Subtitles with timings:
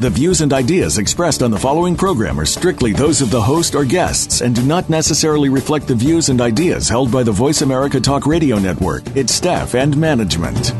[0.00, 3.74] The views and ideas expressed on the following program are strictly those of the host
[3.74, 7.60] or guests and do not necessarily reflect the views and ideas held by the Voice
[7.60, 10.72] America Talk Radio Network, its staff, and management.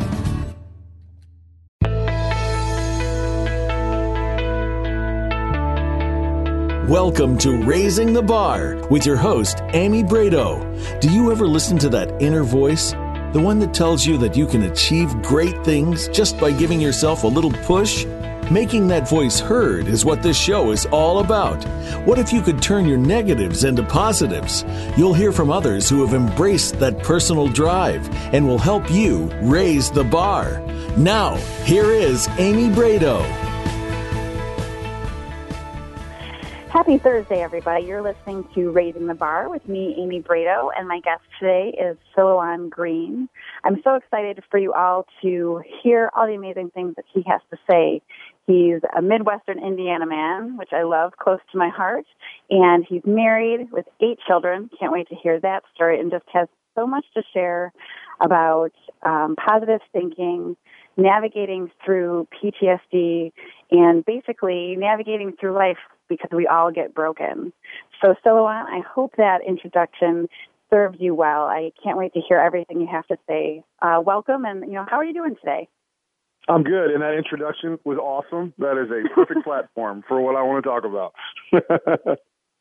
[6.88, 10.98] Welcome to Raising the Bar with your host, Amy Brado.
[11.02, 12.92] Do you ever listen to that inner voice?
[13.34, 17.24] The one that tells you that you can achieve great things just by giving yourself
[17.24, 18.06] a little push?
[18.50, 21.62] Making that voice heard is what this show is all about.
[22.04, 24.64] What if you could turn your negatives into positives?
[24.96, 29.88] You'll hear from others who have embraced that personal drive and will help you raise
[29.88, 30.60] the bar.
[30.96, 33.24] Now, here is Amy Brado.
[36.70, 37.84] Happy Thursday, everybody.
[37.84, 41.96] You're listening to Raising the Bar with me, Amy Brado, and my guest today is
[42.16, 43.28] Silouan Green.
[43.64, 47.40] I'm so excited for you all to hear all the amazing things that he has
[47.50, 48.00] to say.
[48.50, 52.04] He's a Midwestern Indiana man, which I love close to my heart.
[52.50, 54.68] And he's married with eight children.
[54.76, 57.72] Can't wait to hear that story and just has so much to share
[58.20, 58.72] about
[59.04, 60.56] um, positive thinking,
[60.96, 63.30] navigating through PTSD,
[63.70, 67.52] and basically navigating through life because we all get broken.
[68.04, 70.28] So, Silouan, I hope that introduction
[70.70, 71.44] served you well.
[71.44, 73.62] I can't wait to hear everything you have to say.
[73.80, 75.68] Uh, welcome, and you know, how are you doing today?
[76.50, 78.52] I'm good, and that introduction was awesome.
[78.58, 81.14] That is a perfect platform for what I want to talk about.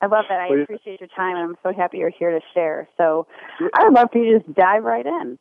[0.01, 0.39] I love that.
[0.39, 2.87] I appreciate your time, and I'm so happy you're here to share.
[2.97, 3.27] So,
[3.73, 5.37] I would love for you to just dive right in.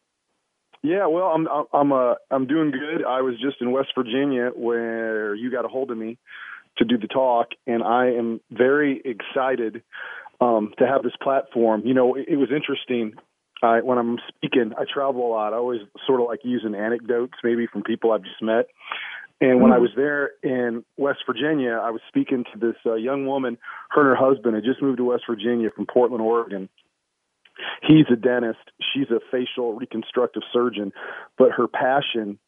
[0.83, 3.05] Yeah, well, I'm I'm uh, I'm doing good.
[3.05, 6.19] I was just in West Virginia where you got a hold of me
[6.79, 9.83] to do the talk, and I am very excited
[10.41, 11.83] um, to have this platform.
[11.85, 13.15] You know, it, it was interesting.
[13.63, 15.53] I, when I'm speaking, I travel a lot.
[15.53, 18.69] I always sort of like using anecdotes, maybe from people I've just met.
[19.41, 19.73] And when.
[19.73, 23.57] I was there in West Virginia, I was speaking to this uh, young woman.
[23.91, 26.69] Her and her husband had just moved to West Virginia from Portland, Oregon.
[27.83, 28.59] He's a dentist.
[28.93, 30.93] She's a facial reconstructive surgeon,
[31.37, 32.39] but her passion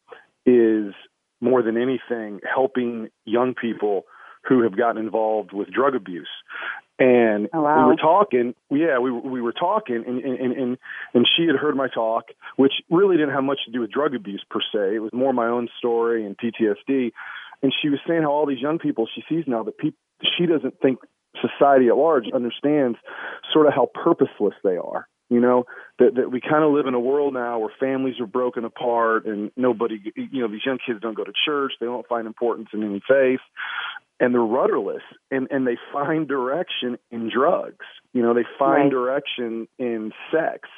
[0.45, 0.93] is
[1.39, 4.05] more than anything helping young people
[4.43, 6.29] who have gotten involved with drug abuse.
[7.01, 7.87] And oh, wow.
[7.87, 10.77] we were talking, yeah, we we were talking, and, and and
[11.15, 12.25] and she had heard my talk,
[12.57, 14.97] which really didn't have much to do with drug abuse per se.
[14.97, 17.11] It was more my own story and PTSD.
[17.63, 19.97] And she was saying how all these young people she sees now that people
[20.37, 20.99] she doesn't think
[21.41, 22.99] society at large understands
[23.51, 25.07] sort of how purposeless they are.
[25.29, 25.65] You know
[25.97, 29.25] that that we kind of live in a world now where families are broken apart
[29.25, 32.67] and nobody, you know, these young kids don't go to church, they don't find importance
[32.73, 33.39] in any faith,
[34.21, 35.01] and they're rudderless
[35.31, 37.85] and and they find direction in drugs.
[38.13, 38.91] You know they find right.
[38.91, 40.69] direction in sex.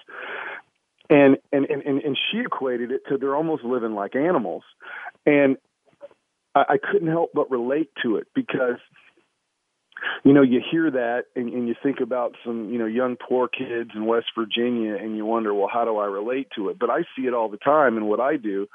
[1.10, 4.64] And, and and and she equated it to they're almost living like animals.
[5.26, 5.58] And
[6.56, 8.80] I, I couldn't help but relate to it because
[10.24, 13.48] you know, you hear that and, and you think about some, you know, young poor
[13.48, 16.80] kids in West Virginia and you wonder, well, how do I relate to it?
[16.80, 18.68] But I see it all the time in what I do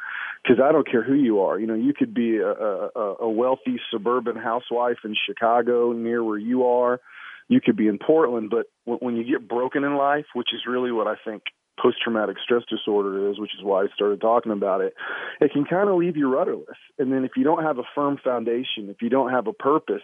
[0.43, 1.59] because I don't care who you are.
[1.59, 6.39] You know, you could be a, a, a wealthy suburban housewife in Chicago near where
[6.39, 7.01] you are.
[7.49, 10.93] You could be in Portland, but when you get broken in life, which is really
[10.93, 11.43] what I think
[11.81, 14.95] post traumatic stress disorder is, which is why I started talking about it,
[15.41, 16.79] it can kind of leave you rudderless.
[16.99, 20.03] And then if you don't have a firm foundation, if you don't have a purpose,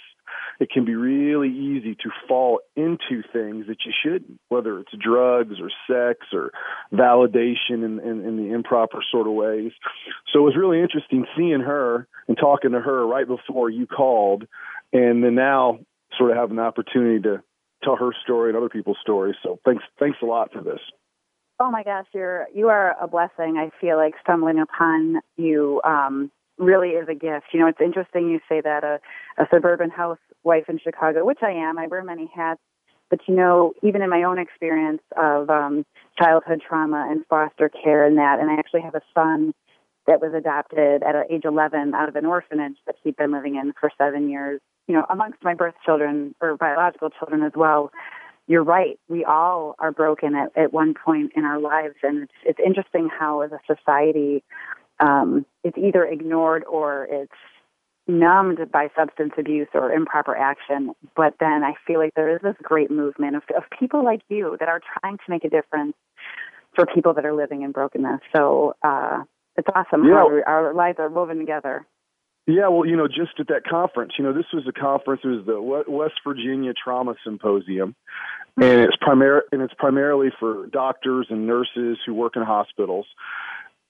[0.60, 5.56] it can be really easy to fall into things that you shouldn't, whether it's drugs
[5.60, 6.52] or sex or
[6.92, 9.72] validation in, in, in the improper sort of ways.
[10.32, 14.44] So it was really interesting seeing her and talking to her right before you called,
[14.92, 15.80] and then now
[16.16, 17.42] sort of have an opportunity to
[17.82, 19.36] tell her story and other people's stories.
[19.42, 20.80] So thanks, thanks a lot for this.
[21.60, 23.56] Oh my gosh, you're you are a blessing.
[23.56, 27.46] I feel like stumbling upon you um, really is a gift.
[27.52, 28.98] You know, it's interesting you say that a,
[29.38, 31.78] a suburban housewife in Chicago, which I am.
[31.78, 32.60] I wear many hats,
[33.08, 35.84] but you know, even in my own experience of um,
[36.18, 39.54] childhood trauma and foster care and that, and I actually have a son
[40.08, 43.72] that was adopted at age 11 out of an orphanage that he'd been living in
[43.80, 44.60] for seven years.
[44.88, 47.90] You know, amongst my birth children or biological children as well
[48.46, 48.98] you're right.
[49.08, 53.08] We all are broken at, at one point in our lives, and it's it's interesting
[53.08, 54.42] how, as a society,
[55.00, 57.32] um, it's either ignored or it's
[58.06, 60.92] numbed by substance abuse or improper action.
[61.16, 64.56] But then I feel like there is this great movement of, of people like you
[64.60, 65.94] that are trying to make a difference
[66.74, 68.20] for people that are living in brokenness.
[68.36, 69.22] So uh,
[69.56, 70.14] it's awesome Yeah.
[70.16, 71.86] how our, our lives are woven together.
[72.46, 75.22] Yeah, well, you know, just at that conference, you know, this was a conference.
[75.24, 77.94] It was the We- West Virginia Trauma Symposium,
[78.60, 83.06] and it's primar- and it's primarily for doctors and nurses who work in hospitals.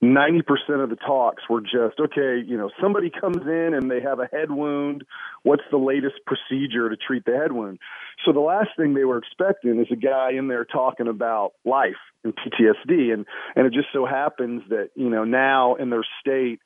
[0.01, 2.37] Ninety percent of the talks were just okay.
[2.37, 5.05] You know, somebody comes in and they have a head wound.
[5.43, 7.79] What's the latest procedure to treat the head wound?
[8.25, 11.95] So the last thing they were expecting is a guy in there talking about life
[12.23, 13.25] and PTSD, and
[13.55, 16.59] and it just so happens that you know now in their state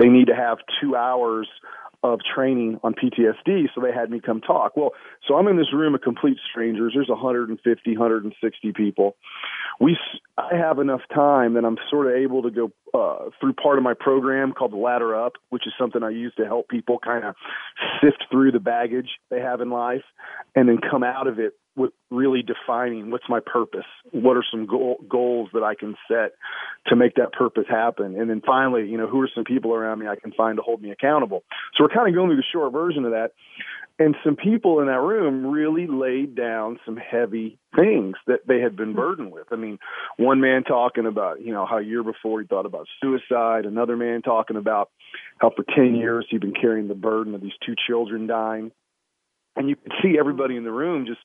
[0.00, 1.46] they need to have two hours
[2.02, 4.74] of training on PTSD, so they had me come talk.
[4.74, 4.92] Well,
[5.28, 6.92] so I'm in this room of complete strangers.
[6.94, 9.16] There's 150, 160 people.
[9.78, 9.98] We,
[10.38, 13.84] I have enough time that I'm sort of able to go uh, through part of
[13.84, 17.24] my program called the Ladder Up, which is something I use to help people kind
[17.24, 17.34] of
[18.02, 20.04] sift through the baggage they have in life,
[20.54, 23.86] and then come out of it with really defining what's my purpose.
[24.12, 26.32] What are some goal, goals that I can set
[26.88, 28.20] to make that purpose happen?
[28.20, 30.62] And then finally, you know, who are some people around me I can find to
[30.62, 31.42] hold me accountable?
[31.74, 33.32] So we're kind of going through the short version of that.
[33.98, 38.76] And some people in that room really laid down some heavy things that they had
[38.76, 38.96] been hmm.
[38.96, 39.46] burdened with.
[39.50, 39.78] I mean,
[40.16, 43.96] one man talking about, you know, how a year before he thought about suicide, another
[43.96, 44.90] man talking about
[45.38, 45.94] how for 10 hmm.
[45.96, 48.72] years he'd been carrying the burden of these two children dying
[49.56, 51.20] and you could see everybody in the room just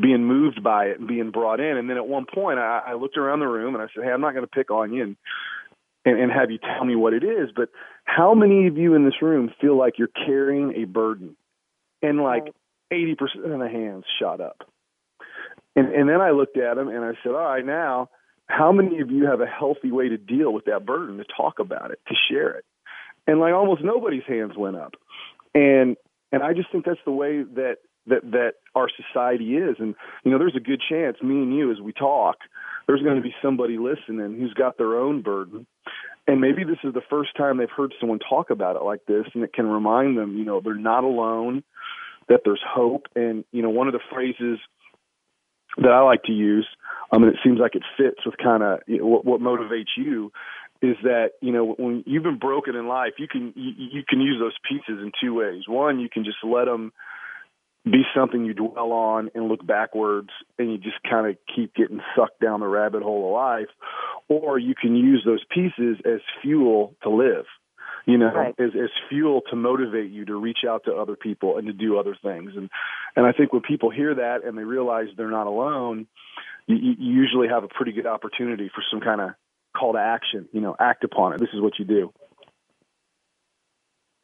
[0.00, 1.76] being moved by it and being brought in.
[1.76, 4.10] And then at one point, I, I looked around the room and I said, "Hey,
[4.10, 5.16] I'm not going to pick on you and,
[6.04, 7.68] and and have you tell me what it is, but
[8.04, 11.36] how many of you in this room feel like you're carrying a burden?"
[12.02, 12.52] And like
[12.90, 14.62] eighty percent of the hands shot up.
[15.74, 18.08] And and then I looked at them and I said, "All right, now."
[18.48, 21.58] How many of you have a healthy way to deal with that burden, to talk
[21.58, 22.64] about it, to share it?
[23.26, 24.94] And like almost nobody's hands went up.
[25.52, 25.96] And
[26.32, 27.76] and I just think that's the way that
[28.06, 29.76] that that our society is.
[29.78, 29.94] And
[30.24, 32.36] you know, there's a good chance me and you, as we talk,
[32.86, 35.66] there's going to be somebody listening who's got their own burden,
[36.26, 39.26] and maybe this is the first time they've heard someone talk about it like this,
[39.34, 41.62] and it can remind them, you know, they're not alone,
[42.28, 43.06] that there's hope.
[43.14, 44.58] And you know, one of the phrases
[45.78, 46.66] that I like to use,
[47.12, 49.96] um, and it seems like it fits with kind of you know, what, what motivates
[49.96, 50.32] you,
[50.82, 54.20] is that you know when you've been broken in life, you can you, you can
[54.20, 55.62] use those pieces in two ways.
[55.68, 56.92] One, you can just let them
[57.84, 62.00] be something you dwell on and look backwards, and you just kind of keep getting
[62.16, 63.68] sucked down the rabbit hole of life,
[64.28, 67.44] or you can use those pieces as fuel to live.
[68.04, 68.54] You know, Right.
[68.58, 71.98] as as fuel to motivate you to reach out to other people and to do
[71.98, 72.52] other things.
[72.56, 72.70] And
[73.16, 76.06] and I think when people hear that and they realize they're not alone,
[76.66, 79.30] you, you you usually have a pretty good opportunity for some kind of
[79.78, 80.48] call to action.
[80.52, 81.40] You know, act upon it.
[81.40, 82.12] This is what you do.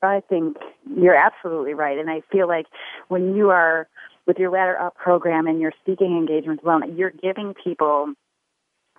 [0.02, 0.56] I think
[0.96, 1.99] you're absolutely right.
[1.99, 2.66] And I feel like
[3.08, 3.88] when you are
[4.26, 8.14] with your Ladder Up program and your speaking engagements, well, you're giving people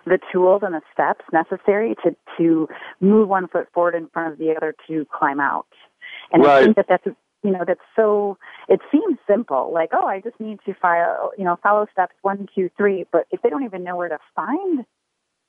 [0.06, 2.68] the tools and the steps necessary to, to
[3.00, 5.66] move one foot forward in front of the other to climb out.
[6.32, 7.06] And I think that that's,
[7.42, 11.44] you know, that's so, it seems simple, like, oh, I just need to file, you
[11.44, 13.04] know, follow steps one, two, three.
[13.12, 14.84] But if they don't even know where to find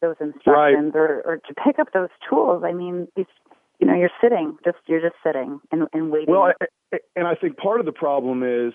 [0.01, 3.30] those instructions or, or to pick up those tools, I mean, it's,
[3.80, 6.33] you know, you're sitting, just you're just sitting and, and waiting.
[6.33, 6.51] Well, I,
[6.94, 8.74] I- and I think part of the problem is,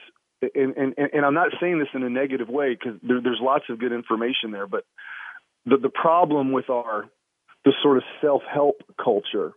[0.55, 3.64] and and, and I'm not saying this in a negative way because there, there's lots
[3.70, 4.84] of good information there, but
[5.67, 7.05] the the problem with our
[7.64, 9.52] the sort of self help culture,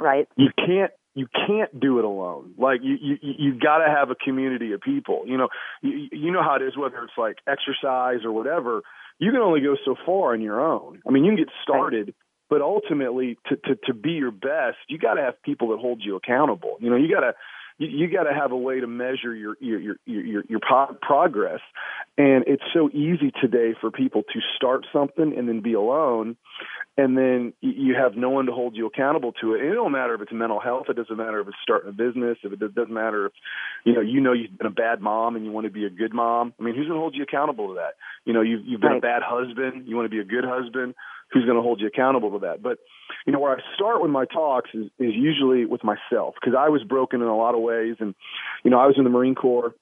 [0.00, 0.26] right?
[0.36, 2.52] you can't you can't do it alone.
[2.58, 5.22] Like you you you've got to have a community of people.
[5.26, 5.48] You know,
[5.82, 8.82] you, you know how it is whether it's like exercise or whatever.
[9.18, 11.00] You can only go so far on your own.
[11.06, 12.14] I mean, you can get started,
[12.50, 16.02] but ultimately, to to to be your best, you got to have people that hold
[16.04, 16.76] you accountable.
[16.80, 17.34] You know, you got to
[17.78, 20.94] you, you got to have a way to measure your your your your, your pro-
[21.00, 21.60] progress.
[22.18, 26.36] And it's so easy today for people to start something and then be alone,
[26.96, 29.60] and then you have no one to hold you accountable to it.
[29.60, 30.86] And it don't matter if it's mental health.
[30.88, 32.38] It doesn't matter if it's starting a business.
[32.42, 33.32] If it does- doesn't matter if
[33.84, 35.90] you know you know you've been a bad mom and you want to be a
[35.90, 36.54] good mom.
[36.58, 37.94] I mean, who's going to hold you accountable to that?
[38.24, 38.98] You know, you've you've been Right.
[38.98, 39.86] a bad husband.
[39.86, 40.94] You want to be a good husband.
[41.32, 42.62] Who's going to hold you accountable to that?
[42.62, 42.78] But
[43.26, 46.68] you know, where I start with my talks is, is usually with myself because I
[46.68, 48.14] was broken in a lot of ways, and
[48.64, 49.74] you know, I was in the Marine Corps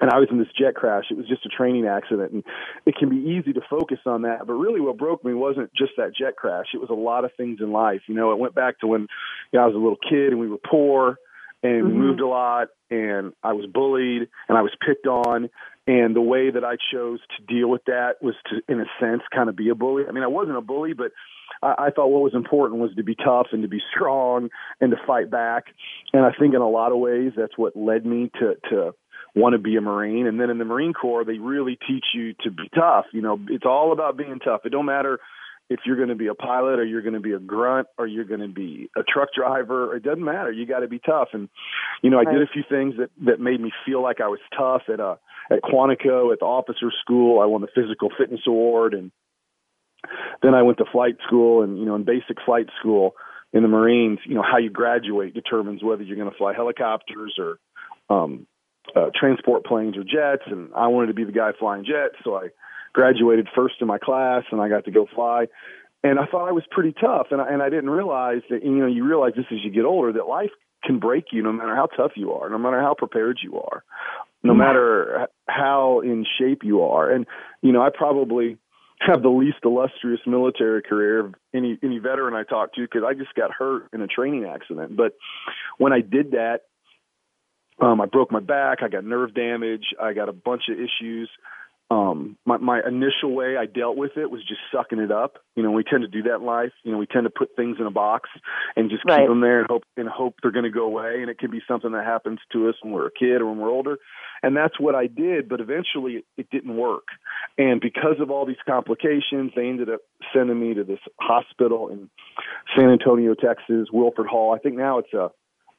[0.00, 1.04] and I was in this jet crash.
[1.10, 2.42] It was just a training accident, and
[2.86, 4.46] it can be easy to focus on that.
[4.46, 6.66] But really, what broke me wasn't just that jet crash.
[6.74, 8.00] It was a lot of things in life.
[8.08, 9.02] You know, it went back to when
[9.52, 11.18] you know, I was a little kid and we were poor,
[11.62, 11.94] and Mhm.
[11.94, 15.50] moved a lot, and I was bullied and I was picked on.
[15.86, 19.22] And the way that I chose to deal with that was to, in a sense,
[19.34, 20.06] kind of be a bully.
[20.06, 21.10] I mean, I wasn't a bully, but
[21.60, 24.50] I, I thought what was important was to be tough and to be strong
[24.80, 25.74] and to fight back.
[26.12, 28.94] And I think in a lot of ways, that's what led me to to
[29.34, 30.26] want to be a Marine.
[30.26, 33.06] And then in the Marine Corps, they really teach you to be tough.
[33.12, 34.60] You know, it's all about being tough.
[34.64, 35.18] It don't matter
[35.72, 38.06] if you're going to be a pilot or you're going to be a grunt or
[38.06, 39.96] you're going to be a truck driver.
[39.96, 40.52] It doesn't matter.
[40.52, 41.28] You got to be tough.
[41.32, 41.48] And
[42.02, 44.40] you know, I did a few things that that made me feel like I was
[44.56, 45.16] tough at uh
[45.50, 47.40] at Quantico at the officer school.
[47.40, 49.10] I won the physical fitness award, and
[50.42, 51.62] then I went to flight school.
[51.62, 53.14] And you know, in basic flight school
[53.52, 57.38] in the Marines, you know, how you graduate determines whether you're going to fly helicopters
[57.38, 57.58] or
[58.08, 58.46] um,
[58.96, 60.44] uh, transport planes or jets.
[60.46, 62.48] And I wanted to be the guy flying jets, so I
[62.92, 65.46] graduated first in my class, and I got to go fly.
[66.04, 68.70] And I thought I was pretty tough, and I, and I didn't realize that you
[68.72, 70.50] know you realize this as you get older that life
[70.82, 73.84] can break you no matter how tough you are, no matter how prepared you are,
[74.42, 77.08] no matter how in shape you are.
[77.08, 77.26] And
[77.62, 78.58] you know, I probably
[78.98, 83.14] have the least illustrious military career of any any veteran I talked to because I
[83.14, 84.96] just got hurt in a training accident.
[84.96, 85.12] But
[85.78, 86.62] when I did that,
[87.80, 88.78] um, I broke my back.
[88.82, 89.86] I got nerve damage.
[90.00, 91.30] I got a bunch of issues
[91.90, 95.38] um my my initial way I dealt with it was just sucking it up.
[95.56, 96.72] You know, we tend to do that in life.
[96.84, 98.30] You know, we tend to put things in a box
[98.76, 99.20] and just right.
[99.20, 101.20] keep them there and hope and hope they're going to go away.
[101.20, 103.58] And it can be something that happens to us when we're a kid or when
[103.58, 103.98] we're older.
[104.42, 105.48] And that's what I did.
[105.48, 107.04] But eventually, it didn't work.
[107.58, 110.00] And because of all these complications, they ended up
[110.34, 112.08] sending me to this hospital in
[112.76, 114.54] San Antonio, Texas, Wilford Hall.
[114.54, 115.30] I think now it's a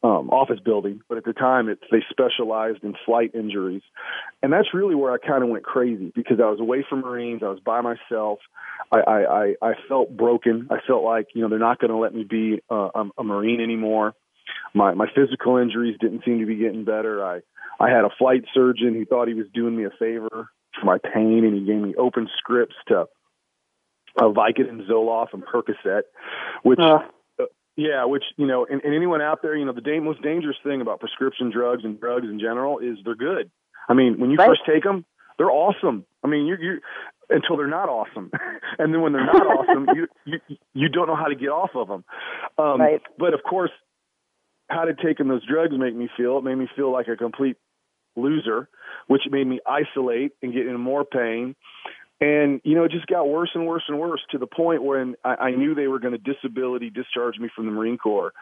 [0.04, 3.84] um, office building, but at the time it's they specialized in flight injuries,
[4.42, 7.42] and that's really where I kind of went crazy because I was away from Marines,
[7.42, 8.40] I was by myself,
[8.92, 10.68] I I, I, I felt broken.
[10.70, 13.24] I felt like you know they're not going to let me be uh, a, a
[13.24, 14.14] Marine anymore.
[14.74, 17.24] My my physical injuries didn't seem to be getting better.
[17.24, 17.42] I
[17.80, 20.98] I had a flight surgeon who thought he was doing me a favor for my
[20.98, 23.06] pain, and he gave me open scripts to
[24.20, 26.04] uh, Vicodin, Zoloft, and Percocet,
[26.64, 26.80] which.
[26.80, 27.00] Uh
[27.76, 30.58] yeah, which you know, and, and anyone out there, you know, the da- most dangerous
[30.64, 33.50] thing about prescription drugs and drugs in general is they're good.
[33.90, 34.48] I mean, when you right.
[34.48, 35.06] first take them,
[35.38, 36.06] they're awesome.
[36.24, 36.80] I mean, you you
[37.30, 38.32] until they're not awesome,
[38.78, 41.72] and then when they're not awesome, you you you don't know how to get off
[41.76, 42.04] of them.
[42.58, 43.02] Um, right.
[43.18, 43.72] But of course,
[44.68, 46.38] how did taking those drugs make me feel?
[46.38, 47.58] It made me feel like a complete
[48.16, 48.70] loser,
[49.08, 51.56] which made me isolate and get in more pain.
[52.22, 55.16] And, you know, it just got worse and worse and worse to the point when
[55.26, 58.34] I, I knew they were going to disability discharge me from the Marine Corps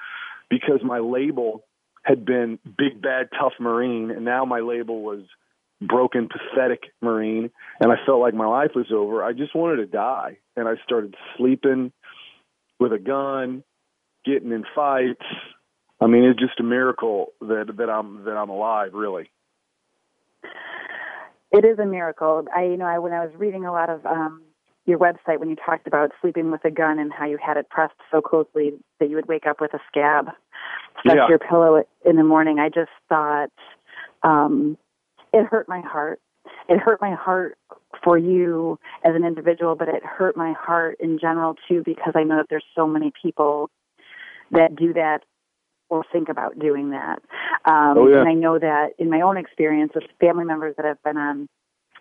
[0.50, 1.64] because my label
[2.04, 4.12] had been big, bad, tough Marine.
[4.12, 5.22] And now my label was
[5.82, 7.50] broken, pathetic Marine.
[7.80, 9.24] And I felt like my life was over.
[9.24, 10.38] I just wanted to die.
[10.56, 11.92] And I started sleeping
[12.80, 13.64] with a gun,
[14.26, 15.26] getting in fights.
[16.00, 19.30] I mean, it's just a miracle that, that I'm, that I'm alive, really.
[21.52, 22.46] It is a miracle.
[22.56, 24.42] I, you know, I, when I was reading a lot of um,
[24.86, 27.70] your website when you talked about sleeping with a gun and how you had it
[27.70, 30.28] pressed so closely that you would wake up with a scab
[31.00, 31.26] stuck yeah.
[31.26, 33.52] to your pillow in the morning, I just thought
[34.24, 34.78] um,
[35.34, 36.20] it hurt my heart.
[36.68, 37.58] It hurt my heart
[38.04, 42.24] for you as an individual, but it hurt my heart in general too because I
[42.24, 43.70] know that there's so many people
[44.52, 45.20] that do that
[45.92, 47.22] or think about doing that.
[47.66, 48.22] Um, oh, yeah.
[48.22, 51.50] And I know that in my own experience with family members that have been on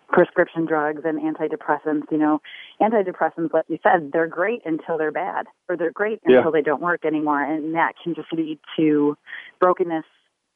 [0.07, 2.41] prescription drugs and antidepressants, you know,
[2.81, 6.37] antidepressants, like you said, they're great until they're bad, or they're great yeah.
[6.37, 9.17] until they don't work anymore, and that can just lead to
[9.59, 10.05] brokenness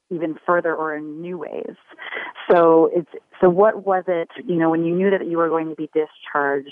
[0.09, 1.75] even further or in new ways.
[2.49, 3.09] So it's
[3.41, 5.89] so what was it, you know, when you knew that you were going to be
[5.93, 6.69] discharged,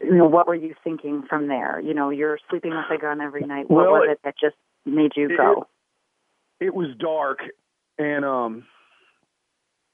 [0.00, 1.80] you know, what were you thinking from there?
[1.80, 3.70] You know, you're sleeping with a gun every night.
[3.70, 5.66] What well, was it that just made you go?
[6.60, 7.38] It, it was dark,
[7.98, 8.64] and um,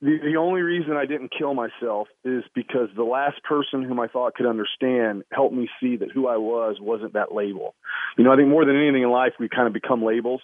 [0.01, 4.07] the the only reason I didn't kill myself is because the last person whom I
[4.07, 7.75] thought could understand helped me see that who I was wasn't that label.
[8.17, 10.41] You know, I think more than anything in life, we kind of become labels.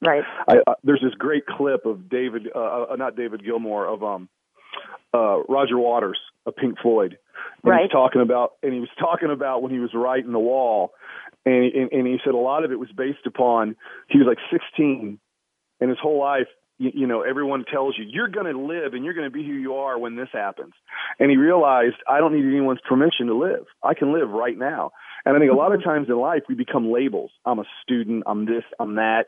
[0.00, 0.22] Right.
[0.46, 4.28] I, uh, there's this great clip of David, uh, uh, not David Gilmour, of um,
[5.14, 7.18] uh, Roger Waters of Pink Floyd.
[7.62, 7.82] And right.
[7.82, 10.92] He's talking about, and he was talking about when he was writing the wall,
[11.44, 13.76] and, and and he said a lot of it was based upon
[14.08, 15.18] he was like 16,
[15.80, 16.48] and his whole life
[16.78, 19.44] you, you know, everyone tells you you're going to live and you're going to be
[19.44, 20.72] who you are when this happens.
[21.18, 23.66] And he realized I don't need anyone's permission to live.
[23.82, 24.92] I can live right now.
[25.24, 27.30] And I think a lot of times in life we become labels.
[27.44, 28.24] I'm a student.
[28.26, 28.64] I'm this.
[28.78, 29.26] I'm that,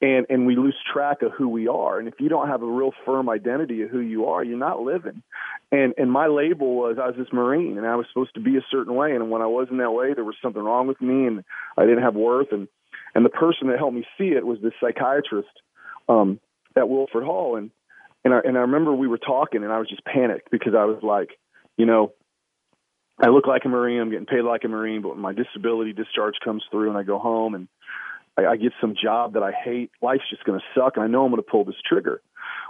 [0.00, 1.98] and and we lose track of who we are.
[1.98, 4.80] And if you don't have a real firm identity of who you are, you're not
[4.80, 5.22] living.
[5.70, 8.56] And and my label was I was this Marine, and I was supposed to be
[8.56, 9.12] a certain way.
[9.14, 11.44] And when I wasn't that way, there was something wrong with me, and
[11.76, 12.48] I didn't have worth.
[12.52, 12.68] And
[13.14, 15.48] and the person that helped me see it was this psychiatrist
[16.08, 16.40] um,
[16.76, 17.70] at Wilford Hall, and
[18.24, 20.84] and I and I remember we were talking, and I was just panicked because I
[20.84, 21.30] was like,
[21.76, 22.12] you know,
[23.20, 25.92] I look like a Marine, I'm getting paid like a Marine, but when my disability
[25.92, 27.68] discharge comes through, and I go home and
[28.36, 31.08] I, I get some job that I hate, life's just going to suck, and I
[31.08, 32.20] know I'm going to pull this trigger.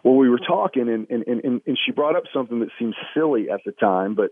[0.04, 3.50] Well, we were talking, and and and and she brought up something that seemed silly
[3.50, 4.30] at the time, but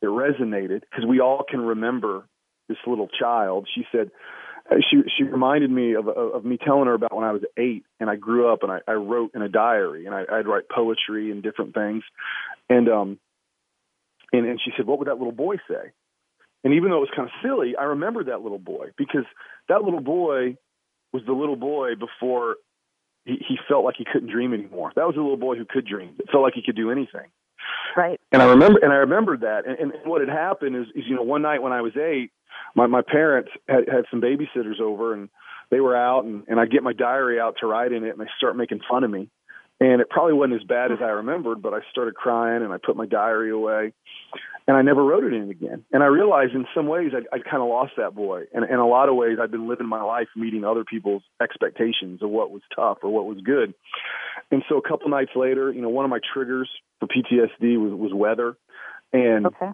[0.00, 2.24] it resonated because we all can remember
[2.68, 3.68] this little child.
[3.74, 4.10] She said
[4.70, 7.42] uh, she she reminded me of, of of me telling her about when I was
[7.56, 10.46] eight and I grew up and I, I wrote in a diary and I, I'd
[10.46, 12.02] write poetry and different things,
[12.68, 13.18] and um,
[14.32, 15.92] and and she said, what would that little boy say?
[16.64, 19.24] And even though it was kind of silly, I remember that little boy because
[19.68, 20.56] that little boy
[21.12, 22.56] was the little boy before
[23.24, 24.92] he, he felt like he couldn't dream anymore.
[24.96, 26.16] That was a little boy who could dream.
[26.18, 27.30] It felt like he could do anything.
[27.96, 28.20] Right.
[28.32, 29.66] And I remember, and I remembered that.
[29.66, 32.30] And, and what had happened is, is, you know, one night when I was eight,
[32.74, 35.28] my my parents had had some babysitters over, and
[35.70, 38.20] they were out, and and I get my diary out to write in it, and
[38.20, 39.28] they start making fun of me.
[39.80, 42.78] And it probably wasn't as bad as I remembered, but I started crying, and I
[42.84, 43.92] put my diary away,
[44.68, 45.84] and I never wrote it in again.
[45.90, 48.76] And I realized in some ways I I kind of lost that boy, and in
[48.76, 52.50] a lot of ways I've been living my life meeting other people's expectations of what
[52.50, 53.74] was tough or what was good.
[54.50, 56.68] And so a couple nights later, you know, one of my triggers
[57.00, 58.56] for PTSD was was weather,
[59.12, 59.70] and Okay.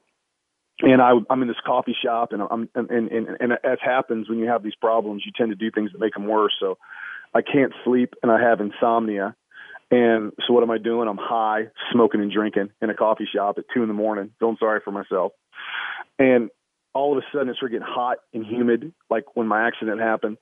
[0.83, 4.29] and I, I'm in this coffee shop, and I'm and, and and and as happens
[4.29, 6.55] when you have these problems, you tend to do things that make them worse.
[6.61, 6.79] So
[7.35, 9.35] I can't sleep, and I have insomnia.
[9.95, 11.09] And so what am I doing?
[11.09, 14.57] I'm high, smoking and drinking in a coffee shop at two in the morning, feeling
[14.59, 15.33] sorry for myself.
[16.19, 16.51] And
[16.95, 20.37] all of a sudden, it started getting hot and humid, like when my accident happened.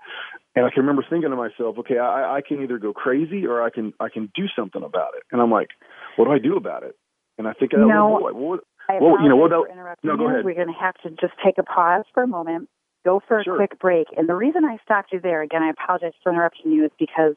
[0.55, 3.63] And I can remember thinking to myself, okay, I, I can either go crazy or
[3.63, 5.23] I can I can do something about it.
[5.33, 5.69] And I'm like,
[6.17, 6.97] what do I do about it?
[7.39, 8.09] And I think, that No.
[8.33, 10.45] What, I Well, you know, what apologize about- for interrupting no, go ahead.
[10.47, 12.69] We're going to have to just take a pause for a moment,
[13.05, 13.57] go for a Sure.
[13.57, 14.07] quick break.
[14.17, 17.35] And the reason I stopped you there, again, I apologize for interrupting you, is because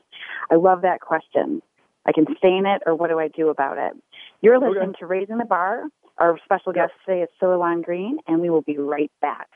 [0.52, 1.62] I love that question.
[2.06, 3.94] I can stay in it, or what do I do about it?
[4.42, 5.84] You're listening to Raising the Bar.
[6.18, 9.50] Our special guest today is Silouan Green, and we will be right back.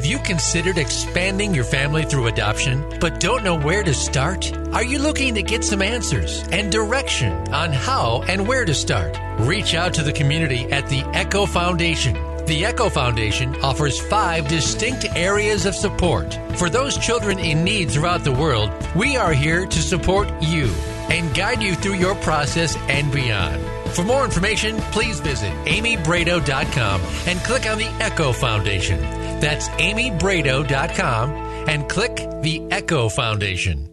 [0.00, 4.50] Have you considered expanding your family through adoption, but don't know where to start?
[4.72, 9.18] Are you looking to get some answers and direction on how and where to start?
[9.40, 12.14] Reach out to the community at the Echo Foundation.
[12.46, 16.32] The Echo Foundation offers five distinct areas of support.
[16.54, 20.72] For those children in need throughout the world, we are here to support you
[21.10, 23.62] and guide you through your process and beyond.
[23.92, 29.00] For more information, please visit amybrado.com and click on the Echo Foundation.
[29.40, 31.30] That's amybrado.com
[31.68, 33.88] and click the Echo Foundation.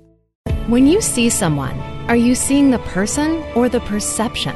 [0.68, 1.80] When you see someone,
[2.10, 4.56] are you seeing the person or the perception?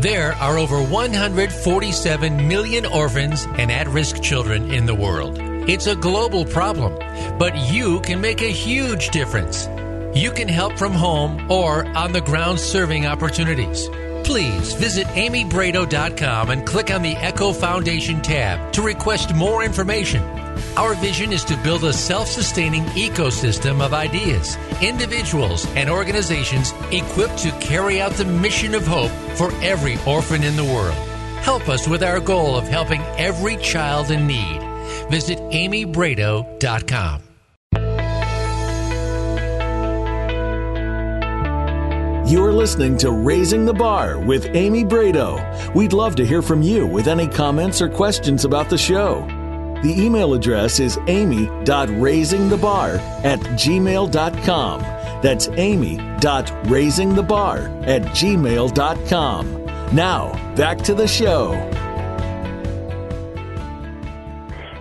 [0.00, 5.36] There are over 147 million orphans and at risk children in the world.
[5.68, 6.96] It's a global problem,
[7.38, 9.68] but you can make a huge difference.
[10.14, 13.90] You can help from home or on the ground serving opportunities.
[14.24, 20.22] Please visit amybrado.com and click on the Echo Foundation tab to request more information.
[20.76, 27.38] Our vision is to build a self sustaining ecosystem of ideas, individuals, and organizations equipped
[27.38, 30.94] to carry out the mission of hope for every orphan in the world.
[31.42, 34.62] Help us with our goal of helping every child in need.
[35.10, 37.22] Visit amybrado.com.
[42.30, 45.74] You're listening to Raising the Bar with Amy Brado.
[45.74, 49.26] We'd love to hear from you with any comments or questions about the show.
[49.82, 54.80] The email address is amy.raisingthebar at gmail.com.
[55.22, 59.64] That's amy.raisingthebar at gmail.com.
[59.94, 61.52] Now, back to the show.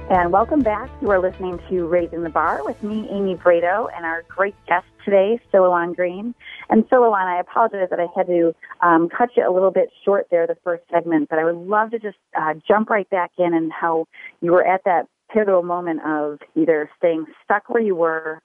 [0.09, 0.89] And welcome back.
[1.01, 4.87] You are listening to Raising the Bar with me, Amy Brado, and our great guest
[5.05, 6.33] today, Silouan Green.
[6.69, 9.89] And so, Silouan, I apologize that I had to um, cut you a little bit
[10.05, 13.31] short there, the first segment, but I would love to just uh, jump right back
[13.37, 14.05] in and how
[14.41, 18.41] you were at that pivotal moment of either staying stuck where you were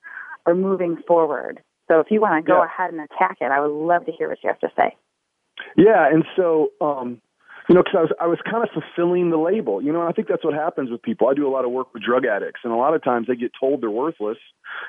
[0.46, 1.60] or moving forward.
[1.88, 2.64] So if you want to go Yeah.
[2.64, 4.96] ahead and attack it, I would love to hear what you have to say.
[5.76, 7.20] Yeah, and so um,
[7.68, 9.80] you know, because I was I was kind of fulfilling the label.
[9.82, 11.28] You know, I think that's what happens with people.
[11.28, 13.36] I do a lot of work with drug addicts, and a lot of times they
[13.36, 14.38] get told they're worthless,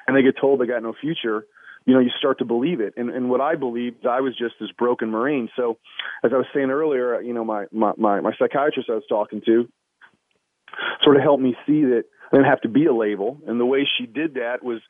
[0.08, 1.46] and they get told they got no future.
[1.86, 4.56] You know, you start to believe it, and and what I believed, I was just
[4.60, 5.50] this broken marine.
[5.56, 5.78] So,
[6.24, 9.42] as I was saying earlier, you know, my my my, my psychiatrist I was talking
[9.46, 9.68] to
[11.04, 13.40] sort of helped me see that I didn't have to be a label.
[13.48, 14.82] And the way she did that was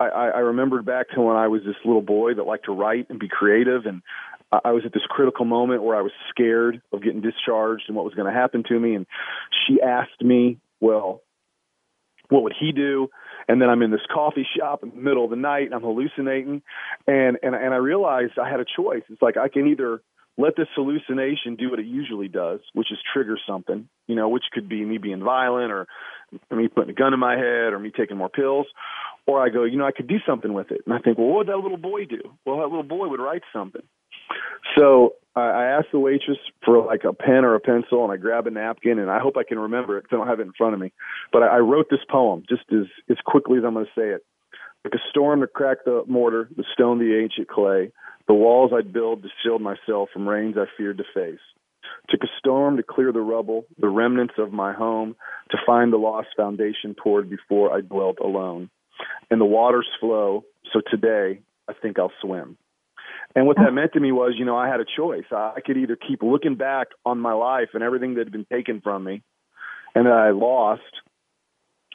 [0.00, 3.06] I, I remembered back to when I was this little boy that liked to write
[3.10, 4.02] and be creative, and
[4.52, 8.04] I was at this critical moment where I was scared of getting discharged and what
[8.04, 8.94] was going to happen to me.
[8.94, 9.06] And
[9.66, 11.22] she asked me, "Well,
[12.28, 13.08] what would he do?"
[13.48, 15.82] And then I'm in this coffee shop in the middle of the night, and I'm
[15.82, 16.62] hallucinating,
[17.06, 19.02] and and and I realized I had a choice.
[19.10, 20.00] It's like I can either
[20.36, 24.44] let this hallucination do what it usually does, which is trigger something, you know, which
[24.52, 25.86] could be me being violent or
[26.50, 28.66] me putting a gun in my head or me taking more pills,
[29.26, 30.80] or I go, you know, I could do something with it.
[30.86, 32.20] And I think, well, what would that little boy do?
[32.44, 33.82] Well, that little boy would write something.
[34.76, 38.46] So I asked the waitress for like a pen or a pencil, and I grab
[38.46, 40.52] a napkin, and I hope I can remember it because I don't have it in
[40.52, 40.92] front of me.
[41.32, 44.24] But I wrote this poem just as as quickly as I'm going to say it.
[44.84, 47.90] Like a storm to crack the mortar, the stone the ancient clay,
[48.28, 51.40] the walls I'd build to shield myself from rains I feared to face.
[52.10, 55.16] Took a storm to clear the rubble, the remnants of my home,
[55.50, 58.70] to find the lost foundation poured before I dwelt alone
[59.30, 60.44] and the waters flow.
[60.72, 62.56] So today, I think I'll swim.
[63.34, 63.72] And what that oh.
[63.72, 65.24] meant to me was, you know, I had a choice.
[65.32, 68.80] I could either keep looking back on my life and everything that had been taken
[68.80, 69.22] from me
[69.94, 70.82] and that I lost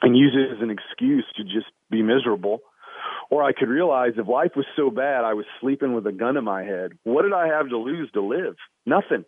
[0.02, 2.60] and use it as an excuse to just be miserable.
[3.30, 6.36] Or I could realize if life was so bad, I was sleeping with a gun
[6.36, 6.92] in my head.
[7.04, 8.56] What did I have to lose to live?
[8.84, 9.24] Nothing.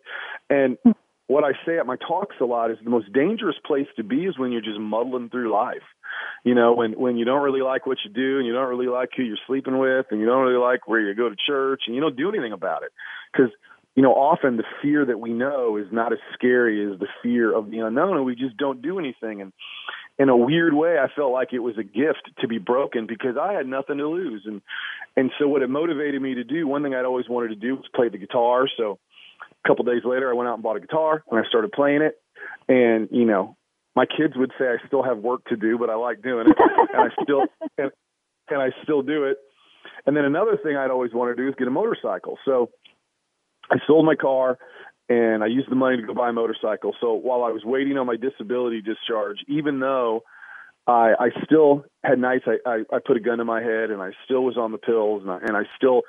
[0.49, 0.91] And hmm.
[1.33, 4.25] What I say at my talks a lot is the most dangerous place to be
[4.25, 5.81] is when you're just muddling through life.
[6.43, 8.87] You know, when when you don't really like what you do and you don't really
[8.87, 11.81] like who you're sleeping with and you don't really like where you go to church
[11.87, 12.91] and you don't do anything about it.
[13.31, 13.49] Because
[13.95, 17.55] you know often the fear that we know is not as scary as the fear
[17.55, 19.41] of the unknown and we just don't do anything.
[19.41, 19.53] And
[20.19, 23.37] in a weird way I felt like it was a gift to be broken because
[23.41, 24.43] I had nothing to lose.
[24.45, 24.61] And
[25.17, 27.77] and so what it motivated me to do one thing I'd always wanted to do
[27.77, 28.67] was play the guitar.
[28.77, 28.99] So
[29.63, 32.01] a couple days later I went out and bought a guitar and I started playing
[32.01, 32.15] it
[32.67, 33.55] and you know
[33.95, 36.57] my kids would say I still have work to do, but I like doing it,
[36.57, 37.43] and I still
[37.77, 37.91] and,
[38.49, 39.37] and I still do it.
[40.05, 42.37] And then another thing I'd always want to do is get a motorcycle.
[42.45, 42.69] So
[43.71, 44.57] I sold my car
[45.09, 46.95] and I used the money to go buy a motorcycle.
[46.99, 50.23] So while I was waiting on my disability discharge, even though
[50.87, 54.01] I, I still had nights I, I, I put a gun in my head and
[54.01, 56.01] I still was on the pills and I, and I still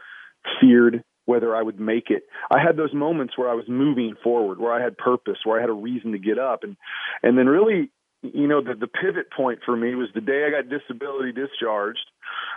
[0.60, 2.24] feared whether I would make it.
[2.50, 5.60] I had those moments where I was moving forward, where I had purpose, where I
[5.60, 6.76] had a reason to get up, and
[7.22, 7.90] and then really,
[8.22, 12.04] you know, the the pivot point for me was the day I got disability discharged.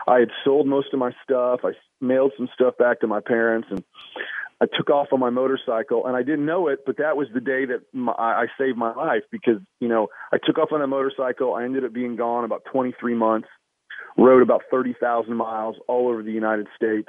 [0.08, 1.62] I had sold most of my stuff.
[1.64, 3.84] I mailed some stuff back to my parents, and
[4.60, 6.08] I took off on my motorcycle.
[6.08, 8.94] And I didn't know it, but that was the day that my, I saved my
[8.94, 11.54] life because you know I took off on a motorcycle.
[11.54, 13.48] I ended up being gone about 23 months.
[14.20, 17.08] Rode about 30,000 miles all over the United States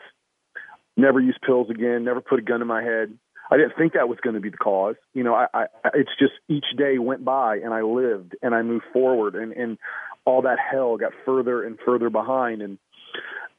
[0.99, 3.17] never use pills again, never put a gun in my head.
[3.51, 4.97] I didn't think that was going to be the cause.
[5.15, 8.61] You know, I, I it's just each day went by and I lived and I
[8.61, 9.79] moved forward and and
[10.27, 12.77] all that hell got further and further behind and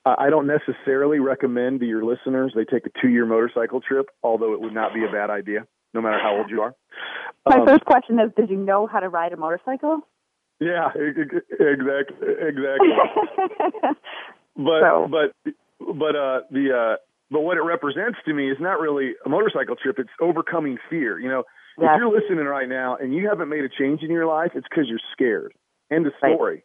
[0.06, 4.62] I don't necessarily recommend to your listeners they take a two-year motorcycle trip, although it
[4.62, 6.74] would not be a bad idea, no matter how old you are.
[7.46, 10.00] My um, first question is, did you know how to ride a motorcycle?
[10.60, 12.90] Yeah, exactly, exactly.
[14.56, 15.08] but so.
[15.10, 16.96] but but uh, the uh,
[17.32, 19.98] but what it represents to me is not really a motorcycle trip.
[20.00, 21.20] It's overcoming fear.
[21.20, 21.44] You know,
[21.78, 24.68] if you're listening right now and you haven't made a change in your life, it's
[24.70, 25.54] because you're scared.
[25.92, 26.54] End of story.
[26.54, 26.64] Right.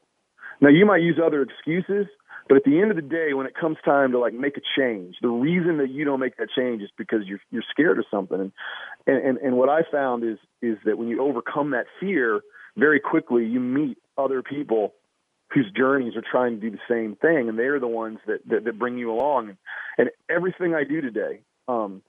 [0.61, 2.07] Now you might use other excuses,
[2.48, 4.61] but at the end of the day, when it comes time to like make a
[4.79, 8.05] change, the reason that you don't make that change is because you're you're scared of
[8.11, 8.53] something.
[9.07, 12.42] And and and what I found is is that when you overcome that fear,
[12.77, 14.94] very quickly you meet other people
[15.52, 18.64] whose journeys are trying to do the same thing, and they're the ones that that,
[18.64, 19.57] that bring you along.
[19.98, 22.02] And everything I do today, um,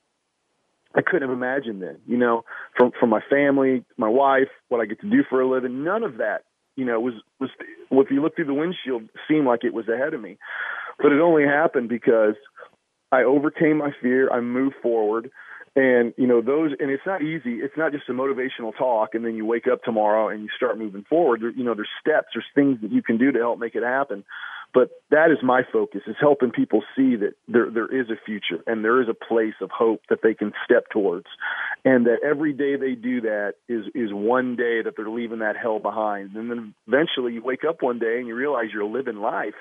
[0.95, 1.97] I couldn't have imagined then.
[2.07, 2.45] You know,
[2.77, 6.03] from from my family, my wife, what I get to do for a living, none
[6.03, 6.43] of that,
[6.75, 7.49] you know, was was.
[7.91, 10.37] If you look through the windshield, seemed like it was ahead of me,
[10.97, 12.35] but it only happened because
[13.11, 14.29] I overcame my fear.
[14.29, 15.31] I moved forward.
[15.75, 17.55] And you know those, and it's not easy.
[17.55, 20.77] It's not just a motivational talk, and then you wake up tomorrow and you start
[20.77, 21.41] moving forward.
[21.41, 23.83] There, you know, there's steps, there's things that you can do to help make it
[23.83, 24.23] happen.
[24.73, 28.63] But that is my focus: is helping people see that there there is a future
[28.65, 31.27] and there is a place of hope that they can step towards,
[31.83, 35.57] and that every day they do that is is one day that they're leaving that
[35.57, 36.37] hell behind.
[36.37, 39.55] And then eventually you wake up one day and you realize you're living life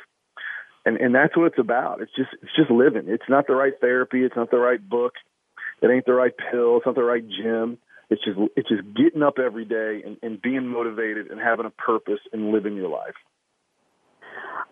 [0.85, 2.01] and and that's what it's about.
[2.01, 3.05] It's just it's just living.
[3.07, 4.23] It's not the right therapy.
[4.23, 5.15] It's not the right book.
[5.83, 6.79] It ain't the right pill.
[6.79, 7.79] It's not the right gym.
[8.11, 11.71] It's just it's just getting up every day and, and being motivated and having a
[11.71, 13.15] purpose and living your life.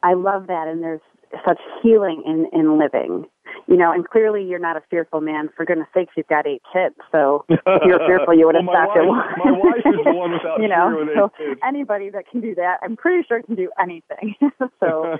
[0.02, 1.00] I love that, and there's
[1.46, 3.26] such healing in in living.
[3.66, 5.48] you know, and clearly you're not a fearful man.
[5.56, 6.94] For goodness sakes, you've got eight kids.
[7.10, 9.44] So if you're fearful, you would have well, stopped wife, at one.
[9.44, 11.60] My wife is the one without you know, so eight kids.
[11.66, 14.34] anybody that can do that, I'm pretty sure can do anything.
[14.80, 15.16] so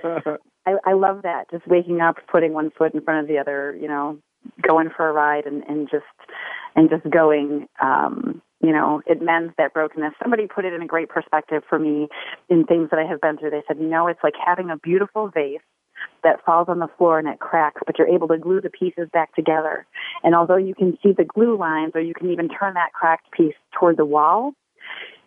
[0.65, 1.49] I, I love that.
[1.51, 4.19] Just waking up, putting one foot in front of the other, you know,
[4.61, 6.05] going for a ride and, and just
[6.75, 7.67] and just going.
[7.81, 10.13] Um, you know, it mends that brokenness.
[10.21, 12.07] Somebody put it in a great perspective for me
[12.49, 13.49] in things that I have been through.
[13.49, 15.59] They said, you know, it's like having a beautiful vase
[16.23, 19.09] that falls on the floor and it cracks, but you're able to glue the pieces
[19.11, 19.85] back together.
[20.23, 23.31] And although you can see the glue lines or you can even turn that cracked
[23.31, 24.53] piece toward the wall,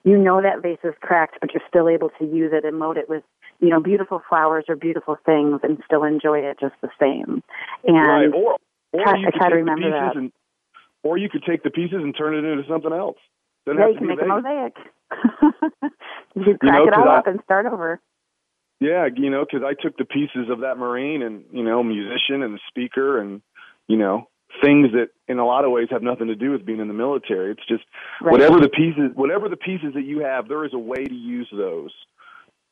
[0.05, 2.97] you know that vase is cracked, but you're still able to use it and load
[2.97, 3.25] it with,
[3.61, 7.43] you know, beautiful flowers or beautiful things and still enjoy it just the same.
[7.85, 8.35] And right.
[8.35, 8.57] Or,
[9.05, 10.17] or you could try to take the remember pieces that.
[10.17, 10.33] and
[11.03, 13.17] or you could take the pieces and turn it into something else.
[13.67, 14.75] Doesn't yeah, you can make a mosaic.
[16.35, 18.01] you crack know, it all I- up and start over.
[18.79, 22.43] Yeah, you know, because I took the pieces of that Marine and you know, musician
[22.43, 23.41] and the speaker and
[23.89, 24.29] you know,
[24.63, 26.95] things that in a lot of ways have nothing to do with being in the
[26.95, 27.53] military.
[27.53, 27.85] It's just
[28.21, 28.33] Right.
[28.33, 31.49] whatever the pieces, whatever the pieces that you have, there is a way to use
[31.53, 31.93] those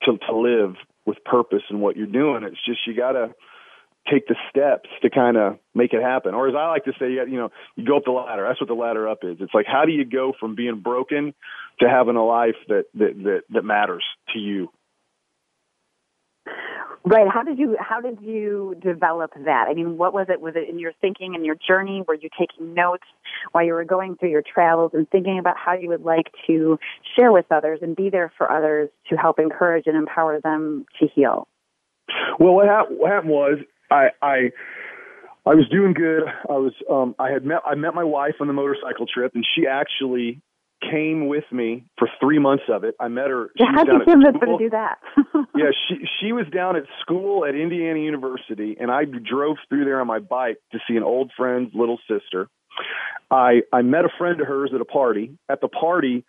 [0.02, 0.74] to to live
[1.06, 2.42] with purpose in what you're doing.
[2.44, 3.34] It's just you got to
[4.10, 6.34] take the steps to kind of make it happen.
[6.34, 8.44] Or as I like to say, you know, you go up the ladder.
[8.46, 9.36] That's what the ladder up is.
[9.40, 11.34] It's like how do you go from being broken
[11.80, 14.68] to having a life that that that, that matters to you.
[17.06, 17.26] Right.
[17.30, 19.66] How did you how did you develop that?
[19.68, 20.40] I mean, what was it?
[20.40, 22.02] Was it in your thinking and your journey?
[22.08, 23.04] Were you taking notes
[23.52, 26.78] while you were going through your travels and thinking about how you would like to
[27.14, 31.06] share with others and be there for others to help encourage and empower them to
[31.14, 31.46] heal?
[32.38, 33.58] Well, what, hap- what happened was
[33.90, 34.36] I I
[35.46, 36.22] I was doing good.
[36.48, 39.44] I was um I had met I met my wife on the motorcycle trip, and
[39.54, 40.40] she actually
[40.90, 42.94] came with me for three months of it.
[43.00, 43.50] I met her.
[43.56, 44.98] She How did you her to do that?
[45.56, 50.00] yeah, she she was down at school at Indiana University, and I drove through there
[50.00, 52.48] on my bike to see an old friend's little sister.
[53.30, 55.36] I I met a friend of hers at a party.
[55.48, 56.24] At the party,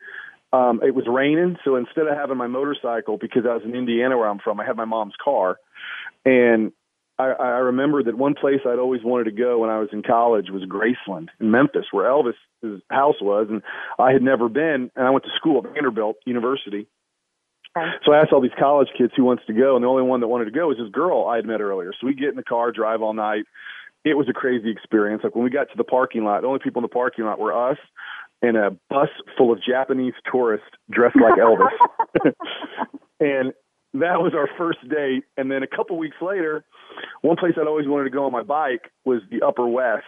[0.53, 4.17] um, it was raining, so instead of having my motorcycle, because I was in Indiana
[4.17, 5.57] where I'm from, I had my mom's car,
[6.23, 6.71] and
[7.17, 10.03] I, I remember that one place I'd always wanted to go when I was in
[10.03, 13.61] college was Graceland in Memphis, where Elvis's house was, and
[13.97, 14.91] I had never been.
[14.95, 16.87] And I went to school at Vanderbilt University,
[18.05, 20.21] so I asked all these college kids who wants to go, and the only one
[20.21, 21.91] that wanted to go was this girl I had met earlier.
[21.99, 23.43] So we get in the car, drive all night.
[24.05, 25.23] It was a crazy experience.
[25.23, 27.39] Like when we got to the parking lot, the only people in the parking lot
[27.39, 27.77] were us
[28.41, 32.31] and a bus full of Japanese tourists dressed like Elvis.
[33.19, 33.53] and
[34.01, 35.23] that was our first date.
[35.37, 36.63] And then a couple weeks later,
[37.21, 40.05] one place I'd always wanted to go on my bike was the Upper West,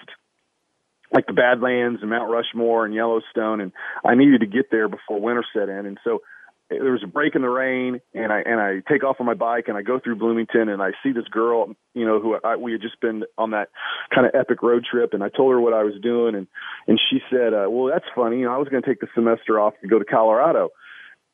[1.12, 3.62] like the Badlands and Mount Rushmore and Yellowstone.
[3.62, 3.71] And
[4.06, 5.86] I needed to get there before winter set in.
[5.86, 6.21] And so
[6.69, 9.34] there was a break in the rain and I and I take off on my
[9.34, 12.58] bike and I go through Bloomington and I see this girl, you know, who I,
[12.58, 13.69] we had just been on that
[14.13, 16.47] kind of epic road trip and I told her what I was doing and
[16.88, 18.39] and she said, uh, "Well, that's funny.
[18.39, 20.69] You know, I was going to take the semester off to go to Colorado."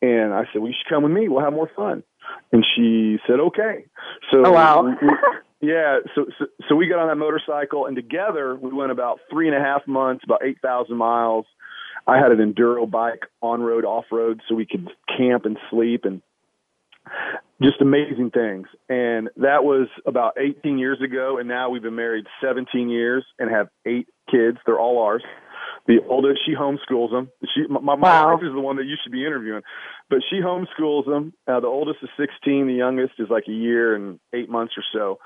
[0.04, 1.28] And I said, "Well, you should come with me.
[1.28, 2.04] We'll have more fun."
[2.52, 3.86] And she said, "Okay."
[4.32, 4.82] So Oh, wow.
[4.84, 5.18] we- we-
[5.72, 9.48] yeah, so, so so we got on that motorcycle and together we went about three
[9.48, 11.46] and a half months, about eight thousand miles.
[12.06, 16.04] I had an enduro bike on road, off road, so we could camp and sleep
[16.04, 16.22] and
[17.62, 18.68] just amazing things.
[18.90, 21.38] And that was about 18 years ago.
[21.38, 24.58] And now we've been married 17 years and have eight kids.
[24.66, 25.24] They're all ours.
[25.86, 27.30] The oldest, she homeschools them.
[27.54, 28.34] She, my, my Wow.
[28.36, 29.63] wife is the one that you should be interviewing,
[30.10, 31.34] but she homeschools them.
[31.48, 32.67] Uh, the oldest is 16.
[32.67, 35.19] The youngest is like a year and eight months or so.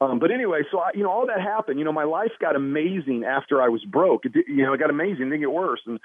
[0.00, 1.78] Um, but anyway, so I, you know, all that happened.
[1.78, 4.24] You know, my life got amazing after I was broke.
[4.26, 5.22] It, did- you know, it got amazing.
[5.26, 5.98] It didn't get worse, and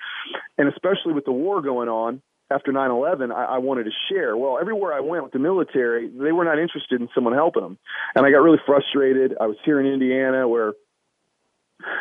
[0.57, 4.37] and especially with the war going on after 9/11, I, I wanted to share.
[4.37, 7.77] Well, everywhere I went with the military, they were not interested in someone helping them,
[8.15, 9.35] and I got really frustrated.
[9.39, 10.73] I was here in Indiana where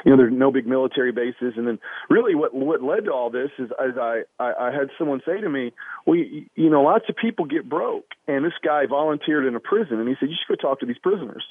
[0.04, 1.78] you know there's no big military bases and then
[2.10, 5.40] really what what led to all this is as i i, I had someone say
[5.40, 5.72] to me
[6.06, 9.60] well you, you know lots of people get broke and this guy volunteered in a
[9.60, 11.44] prison and he said you should go talk to these prisoners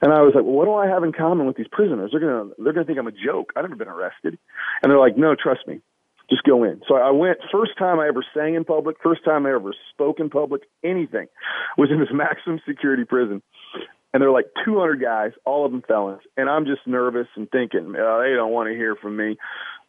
[0.00, 2.10] and I was like, well, what do I have in common with these prisoners?
[2.12, 3.52] They're gonna they're gonna think I'm a joke.
[3.56, 4.38] I've never been arrested.
[4.82, 5.80] And they're like, no, trust me,
[6.30, 6.82] just go in.
[6.86, 7.38] So I went.
[7.50, 8.96] First time I ever sang in public.
[9.02, 10.62] First time I ever spoke in public.
[10.84, 11.26] Anything
[11.76, 13.42] was in this maximum security prison.
[14.12, 16.22] And they're like 200 guys, all of them felons.
[16.36, 19.36] And I'm just nervous and thinking, oh, they don't want to hear from me.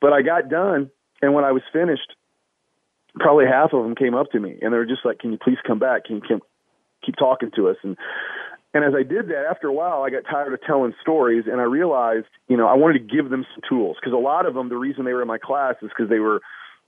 [0.02, 2.16] But I got done, and when I was finished,
[3.16, 5.38] probably half of them came up to me, and they were just like, "Can you
[5.38, 6.06] please come back?
[6.06, 6.40] Can you keep,
[7.06, 7.98] keep talking to us?" And
[8.74, 11.60] and as I did that, after a while, I got tired of telling stories, and
[11.60, 14.54] I realized, you know, I wanted to give them some tools because a lot of
[14.54, 16.42] them, the reason they were in my class is because they were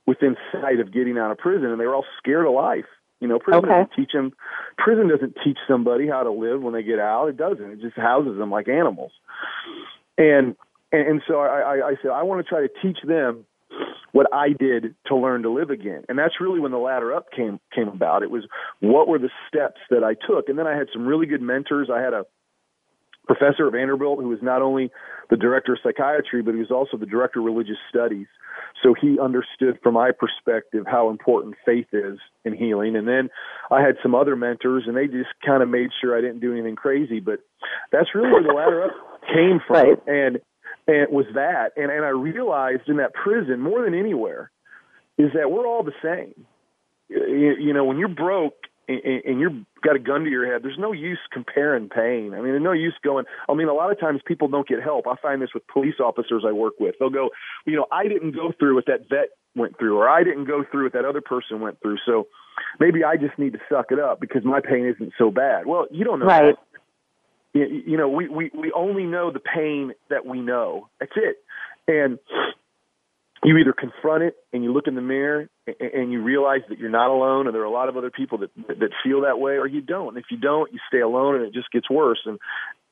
[0.06, 2.86] within sight of getting out of prison, and they were all scared of life.
[3.22, 3.68] You know, prison Okay.
[3.68, 4.32] doesn't teach them.
[4.76, 7.28] Prison doesn't teach somebody how to live when they get out.
[7.28, 7.64] It doesn't.
[7.70, 9.12] It just houses them like animals.
[10.18, 10.56] And
[10.90, 13.46] and, and so I, I, I said I want to try to teach them
[14.10, 16.02] what I did to learn to live again.
[16.08, 18.24] And that's really when the ladder up came came about.
[18.24, 18.44] It was
[18.80, 20.48] what were the steps that I took.
[20.48, 21.90] And then I had some really good mentors.
[21.94, 22.26] I had a
[23.26, 24.90] professor at Vanderbilt who was not only
[25.30, 28.26] the director of psychiatry, but he was also the director of religious studies.
[28.82, 32.96] So he understood from my perspective how important faith is in healing.
[32.96, 33.30] And then
[33.70, 36.52] I had some other mentors and they just kind of made sure I didn't do
[36.52, 37.20] anything crazy.
[37.20, 37.40] But
[37.92, 38.90] that's really where the ladder up
[39.32, 39.88] came from.
[39.88, 39.98] Right.
[40.06, 40.40] And
[40.86, 41.70] and it was that.
[41.76, 44.50] And and I realized in that prison more than anywhere
[45.16, 46.46] is that we're all the same.
[47.08, 48.54] You, you know, when you're broke
[48.88, 52.32] and, and you've got a gun to your head, there's no use comparing pain.
[52.34, 53.24] I mean, there's no use going.
[53.48, 55.06] I mean, a lot of times people don't get help.
[55.06, 56.96] I find this with police officers I work with.
[56.98, 57.30] They'll go,
[57.64, 60.64] you know, I didn't go through what that vet went through, or I didn't go
[60.70, 61.98] through what that other person went through.
[62.06, 62.26] So
[62.80, 65.66] maybe I just need to suck it up because my pain isn't so bad.
[65.66, 66.54] Well, you don't know right.
[66.56, 67.58] that.
[67.58, 70.88] You, you know, we, we, we only know the pain that we know.
[70.98, 71.36] That's it.
[71.86, 72.18] And
[73.44, 76.90] you either confront it and you look in the mirror and you realize that you're
[76.90, 79.54] not alone and there are a lot of other people that that feel that way
[79.54, 80.16] or you don't.
[80.16, 82.20] And if you don't you stay alone and it just gets worse.
[82.24, 82.38] And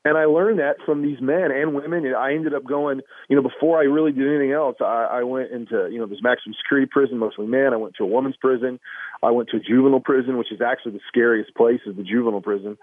[0.04, 2.06] and I learned that from these men and women.
[2.06, 5.22] And I ended up going you know before I really did anything else I, I
[5.22, 7.72] went into you know this maximum security prison mostly men.
[7.72, 8.80] I went to a woman's prison.
[9.22, 12.42] I went to a juvenile prison which is actually the scariest place is the juvenile
[12.42, 12.76] prison.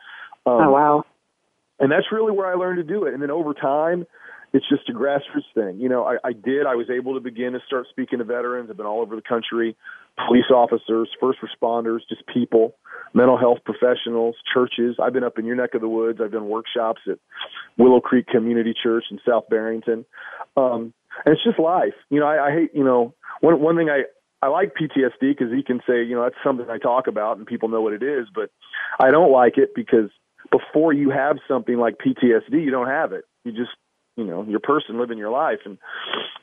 [0.46, 1.04] Um, oh wow.
[1.80, 3.14] and that's really where I learned to do it.
[3.14, 4.06] And then over time
[4.54, 5.80] it's just a grassroots thing.
[5.80, 6.66] You know, I, I did.
[6.66, 8.70] I was able to begin to start speaking to veterans.
[8.70, 9.76] I've been all over the country,
[10.26, 12.76] police officers, first responders, just people,
[13.14, 14.96] mental health professionals, churches.
[15.02, 16.20] I've been up in your neck of the woods.
[16.24, 17.20] I've done workshops at
[17.78, 20.06] Willow Creek Community Church in South Barrington.
[20.56, 20.94] Um,
[21.26, 21.96] and it's just life.
[22.10, 24.04] You know, I, I hate, you know, one, one thing I,
[24.46, 27.46] I like PTSD because he can say, you know, that's something I talk about and
[27.46, 28.50] people know what it is, but
[29.00, 30.10] I don't like it because
[30.52, 33.26] before you have something like PTSD, you don't have it.
[33.44, 33.72] You just
[34.18, 35.60] you know your person living your life.
[35.66, 35.78] And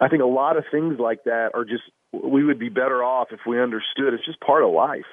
[0.00, 1.82] i think a lot of things like that are just
[2.12, 5.10] we would be better off if we understood it's just part of life.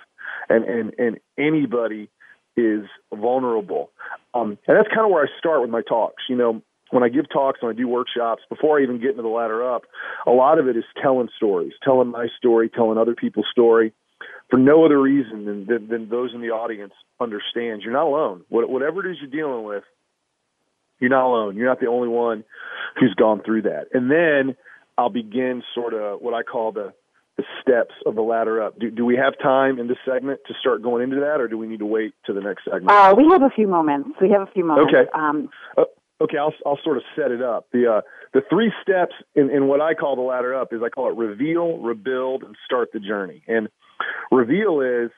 [0.48, 2.10] And and and anybody
[2.56, 3.92] is vulnerable.
[4.34, 6.24] Um and that's kind of where i start with my talks.
[6.30, 9.22] You know when i give talks when i do workshops before i even get into
[9.22, 9.84] the ladder up
[10.28, 13.94] a lot of it is telling stories telling my story telling other people's story
[14.50, 17.82] for no other reason than, than, than those in the audience understand.
[17.82, 18.44] You're not alone.
[18.50, 19.84] What, whatever it is you're dealing with
[21.02, 21.58] you're not alone.
[21.58, 22.46] You're not the only one
[22.98, 23.88] who's gone through that.
[23.94, 24.56] And then
[24.98, 26.94] I'll begin sort of what I call the
[27.38, 28.78] the steps of the ladder up.
[28.78, 31.58] Do, do we have time in this segment to start going into that, or do
[31.58, 32.92] we need to wait to the next segment?
[32.92, 34.10] Uh, we have a few moments.
[34.22, 34.94] We have a few moments.
[34.94, 35.10] Okay.
[35.14, 35.86] Um, uh,
[36.22, 37.68] okay, I'll I'll sort of set it up.
[37.72, 38.02] The uh,
[38.34, 41.16] the three steps in, in what I call the ladder up is I call it
[41.16, 43.44] reveal, rebuild, and start the journey.
[43.48, 43.70] And
[44.30, 45.10] reveal is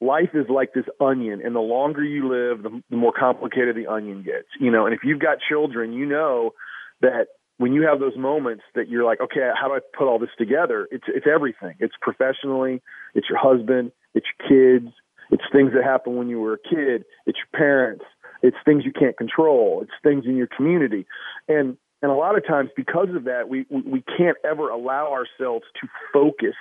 [0.00, 3.86] life is like this onion and the longer you live the, the more complicated the
[3.86, 4.86] onion gets you know?
[4.86, 6.52] And if you've got children you know
[7.00, 10.18] that when you have those moments that you're like okay how do i put all
[10.18, 10.88] this together?
[10.90, 11.74] It's it's everything.
[11.80, 12.80] It's professionally
[13.14, 14.48] it's your husband it's your
[14.80, 14.92] kids
[15.30, 18.04] it's things that happen when you were a kid it's your parents
[18.42, 21.06] it's things you can't control it's things in your community.
[21.48, 25.12] And and a lot of times because of that we we, we can't ever allow
[25.12, 26.54] ourselves to focus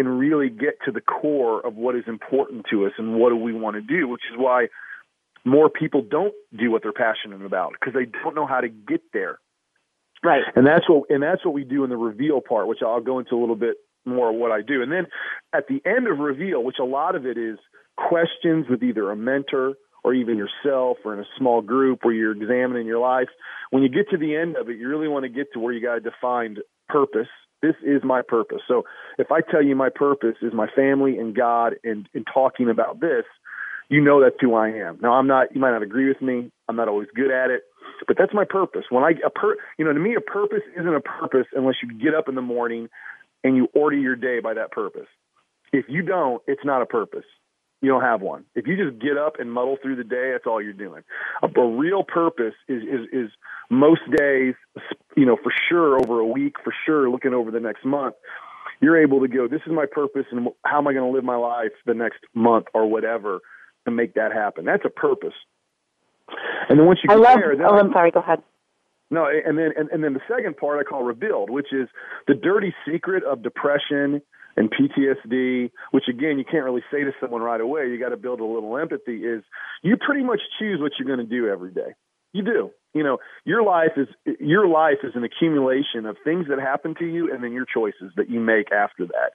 [0.00, 3.36] and really get to the core of what is important to us and what do
[3.36, 4.66] we want to do, which is why
[5.44, 9.02] more people don't do what they're passionate about because they don't know how to get
[9.12, 9.38] there.
[10.22, 10.42] Right.
[10.56, 13.18] And that's what and that's what we do in the reveal part, which I'll go
[13.18, 13.76] into a little bit
[14.06, 14.82] more of what I do.
[14.82, 15.06] And then
[15.54, 17.58] at the end of reveal, which a lot of it is
[17.96, 22.32] questions with either a mentor or even yourself or in a small group where you're
[22.32, 23.28] examining your life.
[23.70, 25.72] When you get to the end of it, you really want to get to where
[25.72, 27.28] you got a defined purpose
[27.62, 28.60] this is my purpose.
[28.68, 28.84] So
[29.18, 33.00] if I tell you my purpose is my family and God and, and talking about
[33.00, 33.24] this,
[33.88, 34.98] you know that's who I am.
[35.00, 36.50] Now I'm not you might not agree with me.
[36.68, 37.62] I'm not always good at it,
[38.06, 38.84] but that's my purpose.
[38.90, 41.92] When I a per, you know to me a purpose isn't a purpose unless you
[41.98, 42.88] get up in the morning
[43.42, 45.08] and you order your day by that purpose.
[45.72, 47.24] If you don't, it's not a purpose
[47.84, 48.44] you don't have one.
[48.54, 51.02] If you just get up and muddle through the day, that's all you're doing.
[51.42, 53.30] A, a real purpose is, is is
[53.70, 54.54] most days,
[55.16, 58.14] you know, for sure over a week, for sure looking over the next month,
[58.80, 59.48] you're able to go.
[59.48, 62.20] This is my purpose, and how am I going to live my life the next
[62.34, 63.40] month or whatever
[63.84, 64.64] to make that happen?
[64.64, 65.34] That's a purpose.
[66.68, 68.10] And then once you I get love, then oh, I'm sorry.
[68.10, 68.42] Go ahead.
[69.10, 71.88] No, and then and, and then the second part I call rebuild, which is
[72.26, 74.22] the dirty secret of depression
[74.56, 77.88] and PTSD, which again you can't really say to someone right away.
[77.88, 79.24] You got to build a little empathy.
[79.24, 79.42] Is
[79.82, 81.94] you pretty much choose what you're going to do every day.
[82.32, 82.70] You do.
[82.94, 84.08] You know, your life is
[84.40, 88.12] your life is an accumulation of things that happen to you, and then your choices
[88.16, 89.32] that you make after that.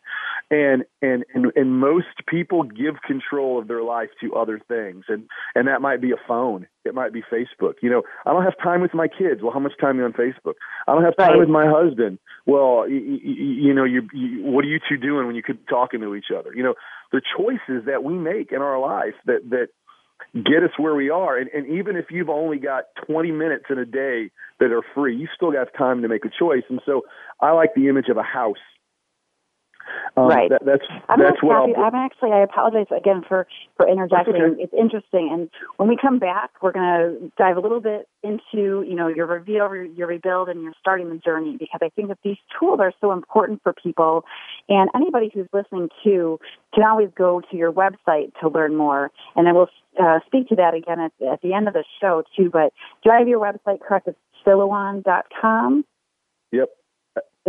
[0.50, 5.06] and and and and most people give control of their life to other things.
[5.08, 6.68] And and that might be a phone.
[6.86, 7.74] It might be facebook.
[7.82, 9.42] You know i don't have time with my kids.
[9.42, 10.56] Well how much time are you on facebook?
[10.88, 11.40] I don't have time right.
[11.40, 12.20] with my husband.
[12.46, 15.66] Well you, you, you know you, you what are you two doing when you could
[15.66, 16.52] be talking to each other?
[16.56, 16.76] You know
[17.12, 19.70] the choices that we make in our life that that
[20.34, 21.38] get us where we are.
[21.38, 25.16] And, and even if you've only got 20 minutes in a day that are free,
[25.16, 26.64] you still got time to make a choice.
[26.70, 27.02] And so
[27.42, 28.58] I like the image of a house
[30.18, 30.50] um, right.
[30.50, 31.76] That, that's I'm that's what happy.
[31.76, 32.32] I'm actually.
[32.32, 34.36] I apologize again for for interjecting.
[34.36, 34.64] Okay.
[34.64, 38.84] It's interesting, and when we come back, we're going to dive a little bit into
[38.88, 42.20] you know your reveal, your rebuild, and your starting the journey because I think that
[42.24, 44.26] these tools are so important for people,
[44.68, 46.40] and anybody who's listening to
[46.74, 49.70] can always go to your website to learn more, and I will
[50.02, 52.50] uh, speak to that again at, at the end of the show too.
[52.52, 52.74] But
[53.04, 54.08] do I have your website correct?
[54.08, 55.86] It's silouan.com.
[56.52, 56.70] Yep.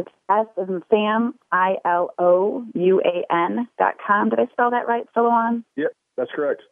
[0.00, 4.30] It's S as in Sam, I L O U A N dot com.
[4.30, 5.64] Did I spell that right, Silouan?
[5.76, 6.62] Yep, that's correct.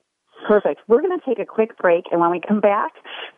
[0.46, 0.80] Perfect.
[0.86, 2.92] We're going to take a quick break, and when we come back,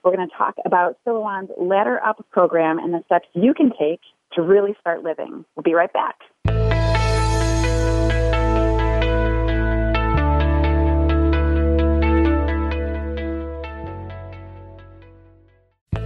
[0.04, 4.00] we're going to talk about Silouan's Ladder Up program and the steps you can take
[4.34, 5.44] to really start living.
[5.56, 6.16] We'll be right back.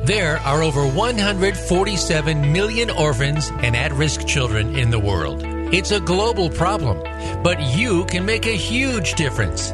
[0.05, 5.43] There are over 147 million orphans and at risk children in the world.
[5.73, 7.03] It's a global problem,
[7.43, 9.73] but you can make a huge difference.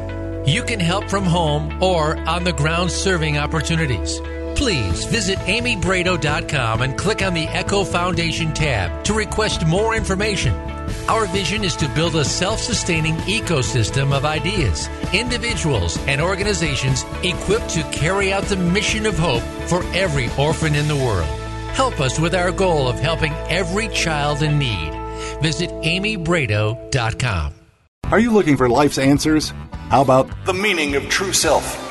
[0.49, 4.21] You can help from home or on the ground serving opportunities.
[4.55, 10.53] Please visit amybrado.com and click on the Echo Foundation tab to request more information.
[11.07, 17.69] Our vision is to build a self sustaining ecosystem of ideas, individuals, and organizations equipped
[17.69, 21.29] to carry out the mission of hope for every orphan in the world.
[21.73, 24.93] Help us with our goal of helping every child in need.
[25.41, 27.53] Visit amybrado.com.
[28.11, 29.53] Are you looking for life's answers?
[29.89, 31.90] How about the meaning of true self?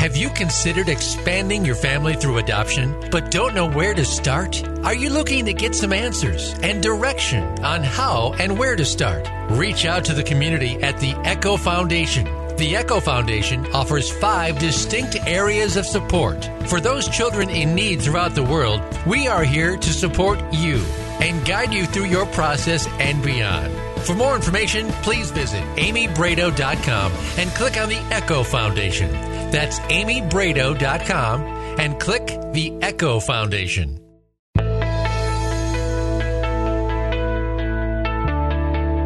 [0.00, 4.66] Have you considered expanding your family through adoption, but don't know where to start?
[4.82, 9.28] Are you looking to get some answers and direction on how and where to start?
[9.50, 12.24] Reach out to the community at the Echo Foundation.
[12.56, 16.48] The Echo Foundation offers five distinct areas of support.
[16.66, 20.82] For those children in need throughout the world, we are here to support you
[21.20, 23.70] and guide you through your process and beyond.
[24.06, 29.29] For more information, please visit amybrado.com and click on the Echo Foundation.
[29.50, 31.42] That's amybrado.com
[31.78, 34.00] and click the Echo Foundation.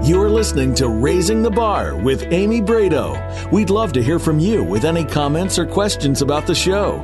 [0.05, 3.51] You're listening to Raising the Bar with Amy Brado.
[3.51, 6.99] We'd love to hear from you with any comments or questions about the show.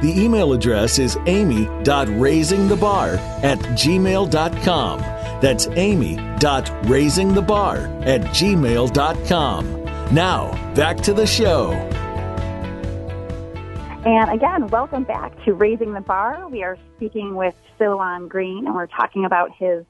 [0.00, 5.00] The email address is amy.raisingthebar at gmail.com.
[5.40, 9.84] That's amy.raisingthebar at gmail.com.
[10.14, 11.72] Now, back to the show.
[14.06, 16.48] And again, welcome back to Raising the Bar.
[16.48, 19.84] We are speaking with Silouan Green, and we're talking about his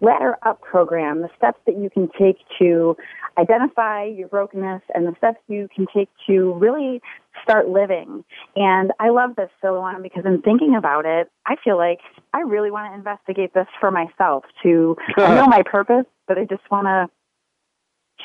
[0.00, 2.96] Ladder Up program, the steps that you can take to
[3.36, 7.02] identify your brokenness and the steps you can take to really
[7.42, 8.24] start living.
[8.56, 12.00] And I love this, Silouan, because in thinking about it, I feel like
[12.32, 16.46] I really want to investigate this for myself to I know my purpose, but I
[16.46, 17.10] just want to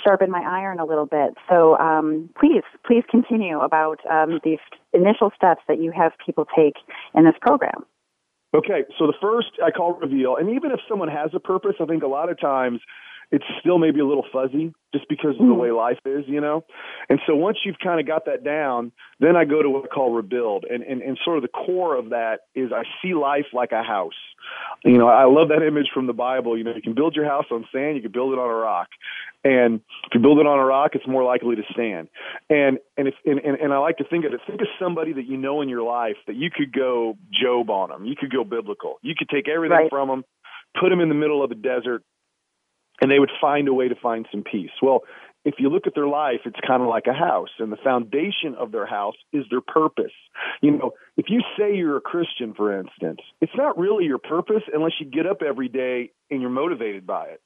[0.04, 1.36] sharpen my iron a little bit.
[1.50, 4.60] So um, please, please continue about um, these
[4.94, 6.76] initial steps that you have people take
[7.16, 7.86] in this program.
[8.56, 11.86] Okay, so the first I call reveal, and even if someone has a purpose, I
[11.86, 12.82] think a lot of times
[13.34, 15.60] it's still maybe a little fuzzy just because of the mm-hmm.
[15.60, 16.64] way life is, you know?
[17.10, 19.88] And so once you've kind of got that down, then I go to what I
[19.88, 20.66] call rebuild.
[20.70, 23.82] And, and, and sort of the core of that is I see life like a
[23.82, 24.14] house.
[24.86, 26.56] You know, I love that image from the Bible.
[26.56, 28.54] You know, you can build your house on sand, you can build it on a
[28.54, 28.90] rock.
[29.44, 32.10] And if you build it on a rock, it's more likely to stand.
[32.52, 35.14] And and if and, and, and I like to think of it, think of somebody
[35.14, 38.06] that you know in your life that you could go Job on them.
[38.06, 39.00] You could go biblical.
[39.02, 39.90] You could take everything right.
[39.90, 40.24] from them,
[40.80, 42.04] put them in the middle of the desert,
[43.04, 44.72] and they would find a way to find some peace.
[44.82, 45.02] Well,
[45.44, 48.56] if you look at their life, it's kind of like a house, and the foundation
[48.58, 50.14] of their house is their purpose.
[50.62, 54.64] You know, if you say you're a Christian, for instance, it's not really your purpose
[54.74, 57.42] unless you get up every day and you're motivated by it.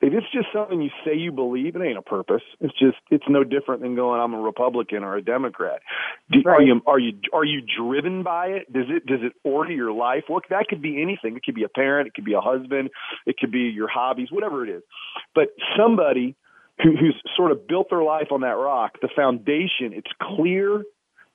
[0.00, 2.42] If it's just something you say you believe, it ain't a purpose.
[2.60, 5.80] It's just it's no different than going I'm a Republican or a Democrat.
[6.30, 6.56] Do, right.
[6.56, 8.72] Are you are you are you driven by it?
[8.72, 10.24] Does it does it order your life?
[10.28, 11.36] Well, that could be anything.
[11.36, 12.90] It could be a parent, it could be a husband,
[13.26, 14.82] it could be your hobbies, whatever it is.
[15.34, 16.36] But somebody
[16.82, 20.82] who, who's sort of built their life on that rock, the foundation, it's clear,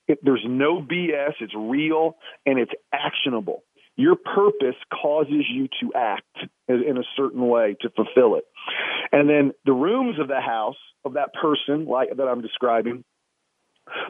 [0.08, 3.64] it, there's no BS, it's real, and it's actionable.
[3.98, 8.46] Your purpose causes you to act in a certain way to fulfill it.
[9.12, 13.04] And then the rooms of the house of that person like that I'm describing,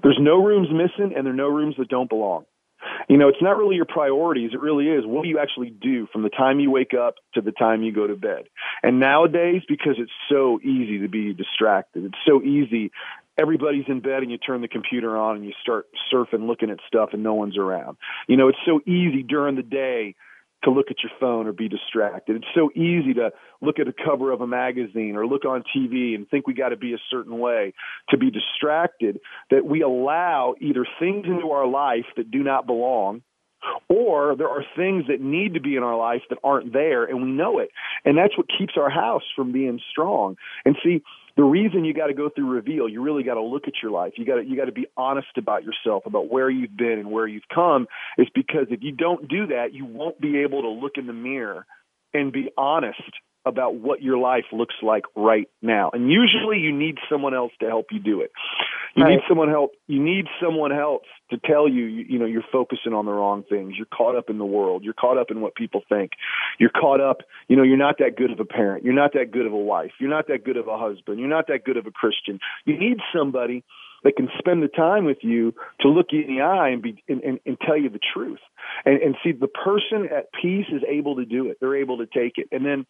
[0.04, 2.46] there's no rooms missing and there are no rooms that don't belong.
[3.10, 4.52] You know, it's not really your priorities.
[4.54, 7.42] It really is what do you actually do from the time you wake up to
[7.42, 8.46] the time you go to bed.
[8.82, 12.92] And nowadays, because it's so easy to be distracted, it's so easy.
[13.42, 16.78] Everybody's in bed and you turn the computer on and you start surfing, looking at
[16.88, 17.98] stuff and no one's around.
[18.28, 20.16] You know, it's so easy during the day
[20.64, 22.36] to look at your phone or be distracted.
[22.36, 23.32] It's so easy to
[23.62, 26.70] look at a cover of a magazine or look on TV and think we got
[26.70, 27.74] to be a certain way
[28.10, 29.20] to be distracted
[29.50, 33.24] that we allow either things into our life that do not belong
[33.90, 37.22] or there are things that need to be in our life that aren't there and
[37.22, 37.70] we know it.
[38.06, 40.38] And that's what keeps our house from being strong.
[40.66, 41.02] And see,
[41.42, 43.92] the reason you got to go through reveal, you really got to look at your
[43.92, 44.14] life.
[44.16, 47.10] You got to you got to be honest about yourself, about where you've been and
[47.10, 47.88] where you've come.
[48.20, 51.14] Is because if you don't do that, you won't be able to look in the
[51.14, 51.66] mirror
[52.14, 53.02] and be honest
[53.46, 55.90] about what your life looks like right now.
[55.94, 58.32] And usually you need someone else to help you do it.
[58.96, 59.12] You right.
[59.12, 62.94] need someone help you need someone else to tell you, you you know you're focusing
[62.94, 63.74] on the wrong things.
[63.78, 64.84] You're caught up in the world.
[64.84, 66.12] You're caught up in what people think.
[66.60, 68.84] You're caught up, you know, you're not that good of a parent.
[68.84, 69.92] You're not that good of a wife.
[70.00, 71.20] You're not that good of a husband.
[71.20, 72.40] You're not that good of a Christian.
[72.66, 73.64] You need somebody
[74.04, 77.04] that can spend the time with you to look you in the eye and be
[77.08, 78.40] and, and, and tell you the truth.
[78.86, 81.58] And, and see the person at peace is able to do it.
[81.60, 82.48] They're able to take it.
[82.52, 82.86] And then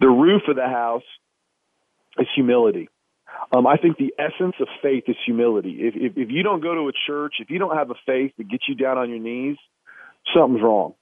[0.00, 1.02] the roof of the house
[2.18, 2.88] is humility.
[3.54, 5.78] Um, I think the essence of faith is humility.
[5.80, 8.32] If, if if you don't go to a church, if you don't have a faith
[8.38, 9.56] that gets you down on your knees,
[10.34, 10.94] something's wrong.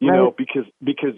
[0.00, 0.16] You right.
[0.16, 1.14] know, because because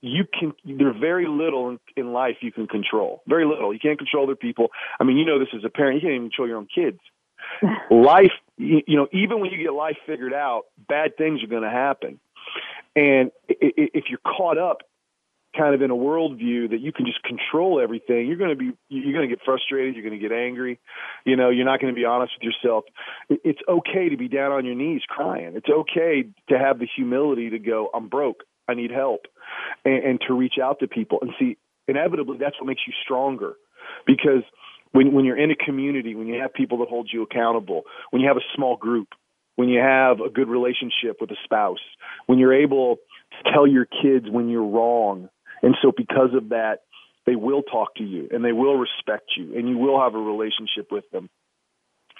[0.00, 3.22] you can there's very little in, in life you can control.
[3.26, 3.72] Very little.
[3.72, 4.68] You can't control other people.
[5.00, 5.96] I mean, you know this as a parent.
[5.96, 6.98] You can't even control your own kids.
[7.90, 11.62] life, you, you know, even when you get life figured out, bad things are going
[11.62, 12.20] to happen.
[12.94, 14.82] And if you're caught up
[15.56, 18.72] kind of in a worldview that you can just control everything, you're going to be
[18.88, 20.78] you're going to get frustrated, you're going to get angry,
[21.24, 22.84] you know, you're not going to be honest with yourself.
[23.28, 25.52] It's okay to be down on your knees crying.
[25.54, 28.44] It's okay to have the humility to go, I'm broke.
[28.68, 29.22] I need help,
[29.84, 31.56] and, and to reach out to people and see.
[31.86, 33.54] Inevitably, that's what makes you stronger,
[34.06, 34.42] because
[34.92, 38.20] when when you're in a community, when you have people that hold you accountable, when
[38.20, 39.08] you have a small group,
[39.56, 41.78] when you have a good relationship with a spouse,
[42.26, 45.30] when you're able to tell your kids when you're wrong,
[45.62, 46.80] and so because of that,
[47.26, 50.18] they will talk to you and they will respect you and you will have a
[50.18, 51.28] relationship with them.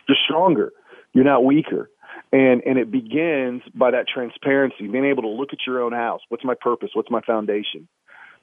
[0.09, 0.73] You're stronger.
[1.13, 1.91] You're not weaker.
[2.33, 6.21] And and it begins by that transparency being able to look at your own house.
[6.29, 6.91] What's my purpose?
[6.93, 7.89] What's my foundation?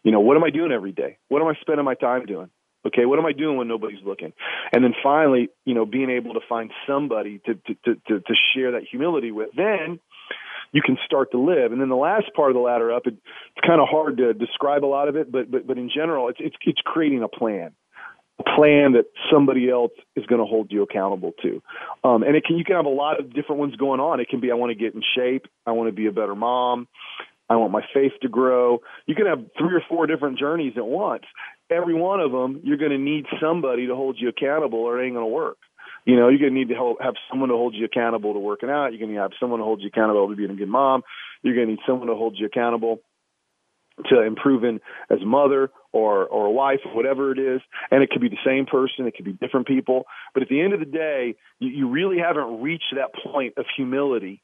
[0.03, 1.17] You know what am i doing every day?
[1.29, 2.49] What am i spending my time doing?
[2.85, 4.33] Okay what am i doing when nobody's looking?
[4.73, 8.71] And then finally you know being able to find somebody to to to, to share
[8.71, 9.49] that humility with.
[9.55, 9.99] Then
[10.71, 11.71] you can start to live.
[11.71, 13.13] And then the last part of the ladder up it,
[13.55, 16.29] it's kind of hard to describe a lot of it but but but in general
[16.29, 17.71] it's it's it's creating a plan
[18.43, 21.61] plan that somebody else is going to hold you accountable to.
[22.03, 24.19] Um, and it can, you can have a lot of different ones going on.
[24.19, 25.47] It can be, I want to get in shape.
[25.65, 26.87] I want to be a better mom.
[27.49, 28.79] I want my faith to grow.
[29.05, 31.23] You can have three or four different journeys at once.
[31.69, 35.05] Every one of them, you're going to need somebody to hold you accountable or it
[35.05, 35.57] ain't going to work.
[36.05, 38.69] You know, you're going to need to have someone to hold you accountable to working
[38.69, 38.91] out.
[38.91, 41.03] You're going to have someone to hold you accountable to being a good mom.
[41.41, 42.99] You're going to need someone to hold you accountable
[44.09, 44.79] to improving
[45.09, 48.27] as a mother or or a wife or whatever it is and it could be
[48.27, 51.35] the same person it could be different people but at the end of the day
[51.59, 54.41] you, you really haven't reached that point of humility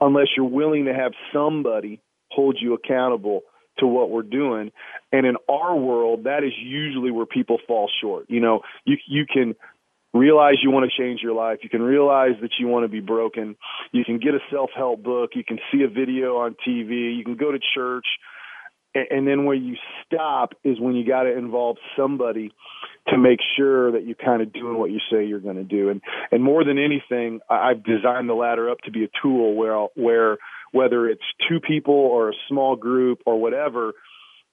[0.00, 2.00] unless you're willing to have somebody
[2.30, 3.42] hold you accountable
[3.78, 4.70] to what we're doing
[5.10, 9.26] and in our world that is usually where people fall short you know you you
[9.26, 9.56] can
[10.14, 11.58] realize you want to change your life.
[11.62, 13.56] You can realize that you want to be broken.
[13.90, 15.30] You can get a self-help book.
[15.34, 17.16] You can see a video on TV.
[17.16, 18.06] You can go to church
[18.94, 22.52] and then where you stop is when you got to involve somebody
[23.08, 25.88] to make sure that you're kind of doing what you say you're going to do
[25.90, 29.86] and and more than anything i've designed the ladder up to be a tool where
[29.94, 30.38] where
[30.72, 33.92] whether it's two people or a small group or whatever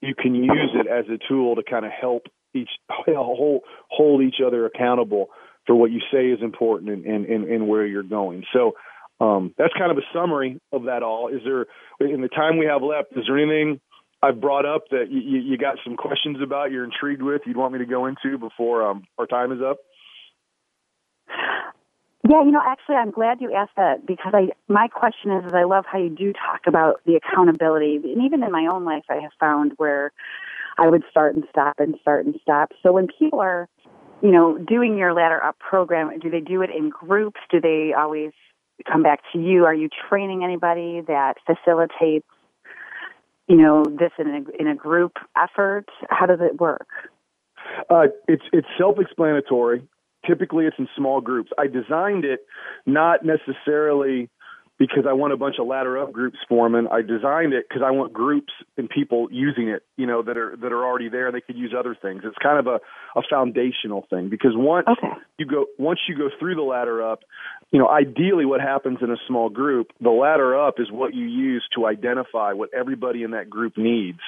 [0.02, 2.24] you can use it as a tool to kind of help
[2.54, 5.28] each hold hold each other accountable
[5.68, 8.74] for what you say is important and and and, where you're going so
[9.22, 11.28] um, that's kind of a summary of that all.
[11.28, 11.68] Is there,
[12.00, 13.80] in the time we have left, is there anything
[14.24, 17.74] I've brought up that you, you got some questions about, you're intrigued with, you'd want
[17.74, 19.78] me to go into before um, our time is up?
[22.30, 25.54] Yeah, you know, actually, I'm glad you asked that because I my question is, is
[25.54, 29.04] I love how you do talk about the accountability, and even in my own life,
[29.10, 30.12] I have found where
[30.78, 32.74] I would start and stop and start and stop.
[32.84, 33.68] So when people are,
[34.22, 37.40] you know, doing your ladder up program, do they do it in groups?
[37.50, 38.32] Do they always
[38.90, 39.66] come back to you?
[39.66, 42.28] Are you training anybody that facilitates,
[43.48, 45.86] you know, this in a in a group effort?
[46.10, 46.88] How does it work?
[47.90, 49.88] Uh, it's it's self-explanatory
[50.26, 51.52] typically it's in small groups.
[51.58, 52.42] I designed it
[52.86, 54.30] not necessarily
[54.82, 56.88] because I want a bunch of ladder up groups forming.
[56.88, 60.58] I designed it because I want groups and people using it, you know, that are
[60.58, 61.32] that are already there.
[61.32, 62.24] They could use other things.
[62.26, 62.80] It's kind of a,
[63.16, 65.14] a foundational thing because once okay.
[65.38, 67.20] you go once you go through the ladder up,
[67.70, 71.28] you know, ideally what happens in a small group, the ladder up is what you
[71.28, 74.20] use to identify what everybody in that group needs.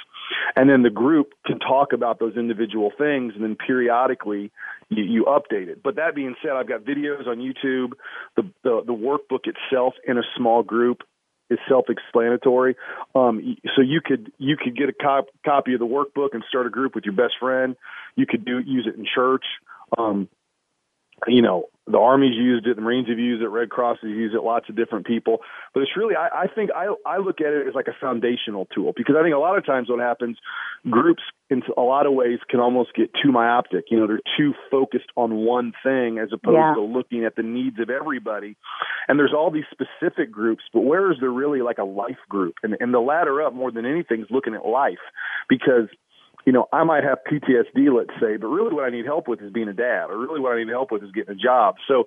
[0.55, 4.51] And then the group can talk about those individual things and then periodically
[4.97, 5.81] you, you update it.
[5.83, 7.93] But that being said, I've got videos on YouTube.
[8.35, 11.01] The, the, the workbook itself in a small group
[11.49, 12.75] is self-explanatory.
[13.15, 16.65] Um, so you could you could get a cop, copy of the workbook and start
[16.65, 17.75] a group with your best friend.
[18.15, 19.43] You could do use it in church.
[19.97, 20.29] Um,
[21.27, 24.33] you know, the Army's used it, the Marines have used it, Red Cross has used
[24.33, 25.39] it, lots of different people.
[25.73, 28.67] But it's really, I, I think I, I look at it as like a foundational
[28.73, 30.37] tool because I think a lot of times what happens,
[30.89, 33.85] groups in a lot of ways can almost get too myopic.
[33.91, 36.73] You know, they're too focused on one thing as opposed yeah.
[36.75, 38.55] to looking at the needs of everybody.
[39.09, 42.55] And there's all these specific groups, but where is there really like a life group?
[42.63, 45.03] And, and the ladder up more than anything is looking at life
[45.49, 45.89] because
[46.45, 49.41] you know, I might have PTSD, let's say, but really what I need help with
[49.41, 51.75] is being a dad, or really what I need help with is getting a job.
[51.87, 52.05] So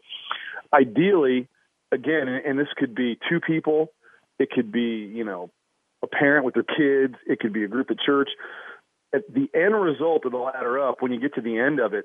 [0.72, 1.48] ideally,
[1.92, 3.92] again, and this could be two people,
[4.38, 5.50] it could be, you know,
[6.02, 8.28] a parent with their kids, it could be a group at church.
[9.14, 11.94] At the end result of the ladder up, when you get to the end of
[11.94, 12.04] it,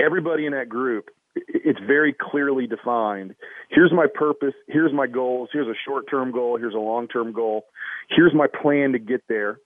[0.00, 3.34] everybody in that group, it's very clearly defined.
[3.68, 4.54] Here's my purpose.
[4.66, 5.50] Here's my goals.
[5.52, 6.56] Here's a short term goal.
[6.56, 7.66] Here's a long term goal.
[8.08, 9.58] Here's my plan to get there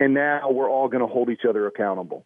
[0.00, 2.24] and now we're all going to hold each other accountable.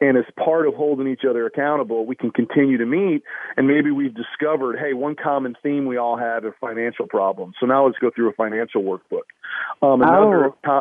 [0.00, 3.22] And as part of holding each other accountable, we can continue to meet.
[3.56, 7.54] And maybe we've discovered, hey, one common theme we all have is financial problems.
[7.60, 9.22] So now let's go through a financial workbook.
[9.80, 10.80] Um, another, oh.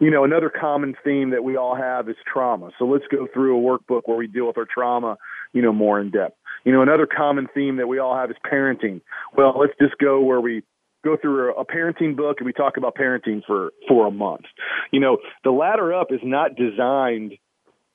[0.00, 2.70] you know, another common theme that we all have is trauma.
[2.78, 5.16] So let's go through a workbook where we deal with our trauma,
[5.52, 6.36] you know, more in depth.
[6.64, 9.00] You know, another common theme that we all have is parenting.
[9.36, 10.64] Well, let's just go where we
[11.06, 14.44] go through a, parenting book and we talk about parenting for for a month.
[14.90, 17.34] You know, the ladder up is not designed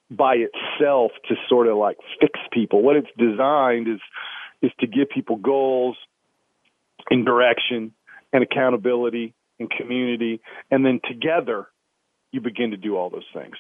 [0.10, 2.82] by itself to sort of like fix people.
[2.82, 4.00] What it's designed is
[4.62, 5.98] is to give people goals
[7.10, 7.94] and direction
[8.32, 10.40] and accountability and community
[10.70, 11.68] and then together
[12.32, 13.56] you begin to do all those things.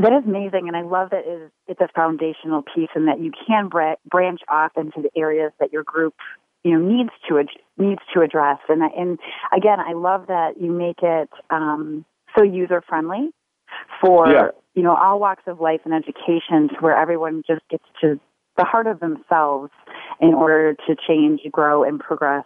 [0.00, 1.24] That is amazing, and I love that
[1.66, 5.82] it's a foundational piece, and that you can branch off into the areas that your
[5.82, 6.14] group
[6.68, 7.42] you know needs to
[7.78, 9.18] needs to address and and
[9.56, 12.04] again I love that you make it um,
[12.36, 13.30] so user friendly
[14.00, 14.48] for yeah.
[14.74, 18.20] you know all walks of life and education to where everyone just gets to
[18.58, 19.70] the heart of themselves
[20.20, 22.44] in order to change, grow, and progress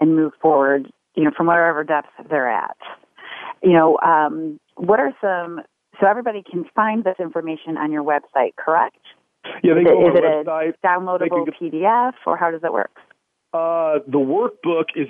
[0.00, 0.92] and move forward.
[1.16, 2.76] You know from wherever depth they're at.
[3.62, 5.62] You know um, what are some
[6.00, 8.98] so everybody can find this information on your website, correct?
[9.62, 10.74] Yeah, they is go it, is it website.
[10.82, 12.90] a downloadable get, PDF or how does it work?
[13.52, 15.08] Uh, the workbook is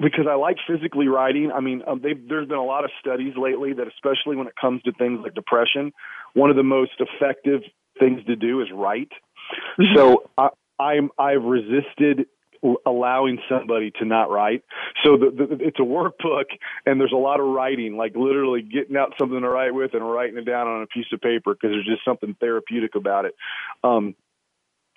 [0.00, 1.50] because I like physically writing.
[1.52, 4.82] I mean, um, there's been a lot of studies lately that, especially when it comes
[4.82, 5.92] to things like depression,
[6.34, 7.62] one of the most effective
[7.98, 9.10] things to do is write.
[9.78, 9.96] Mm-hmm.
[9.96, 12.26] So I, I'm I've resisted
[12.84, 14.64] allowing somebody to not write.
[15.04, 16.44] So the, the, it's a workbook,
[16.86, 20.08] and there's a lot of writing, like literally getting out something to write with and
[20.08, 23.34] writing it down on a piece of paper because there's just something therapeutic about it.
[23.84, 24.14] Um,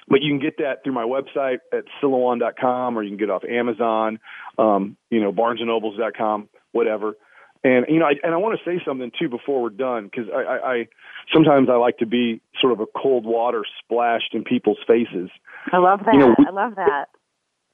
[0.07, 3.31] but you can get that through my website at silouan.com or you can get it
[3.31, 4.19] off Amazon,
[4.57, 7.15] um, you know, barnesandnobles.com, whatever.
[7.63, 10.31] And, you know, I, and I want to say something too before we're done because
[10.33, 10.87] I, I, I,
[11.31, 15.29] sometimes I like to be sort of a cold water splashed in people's faces.
[15.71, 16.13] I love that.
[16.13, 17.05] You know, we, I love that.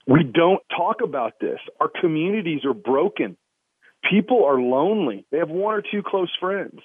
[0.06, 1.60] We don't talk about this.
[1.80, 3.38] Our communities are broken.
[4.10, 5.26] People are lonely.
[5.32, 6.80] They have one or two close friends.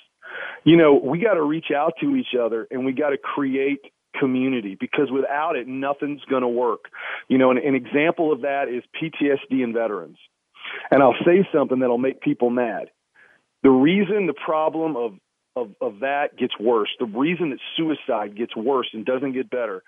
[0.64, 3.80] You know, we got to reach out to each other and we got to create
[4.18, 6.86] community because without it, nothing's going to work.
[7.28, 10.18] You know, an, an example of that is PTSD in veterans.
[10.90, 12.90] And I'll say something that'll make people mad.
[13.62, 15.14] The reason the problem of,
[15.56, 19.82] of, of that gets worse, the reason that suicide gets worse and doesn't get better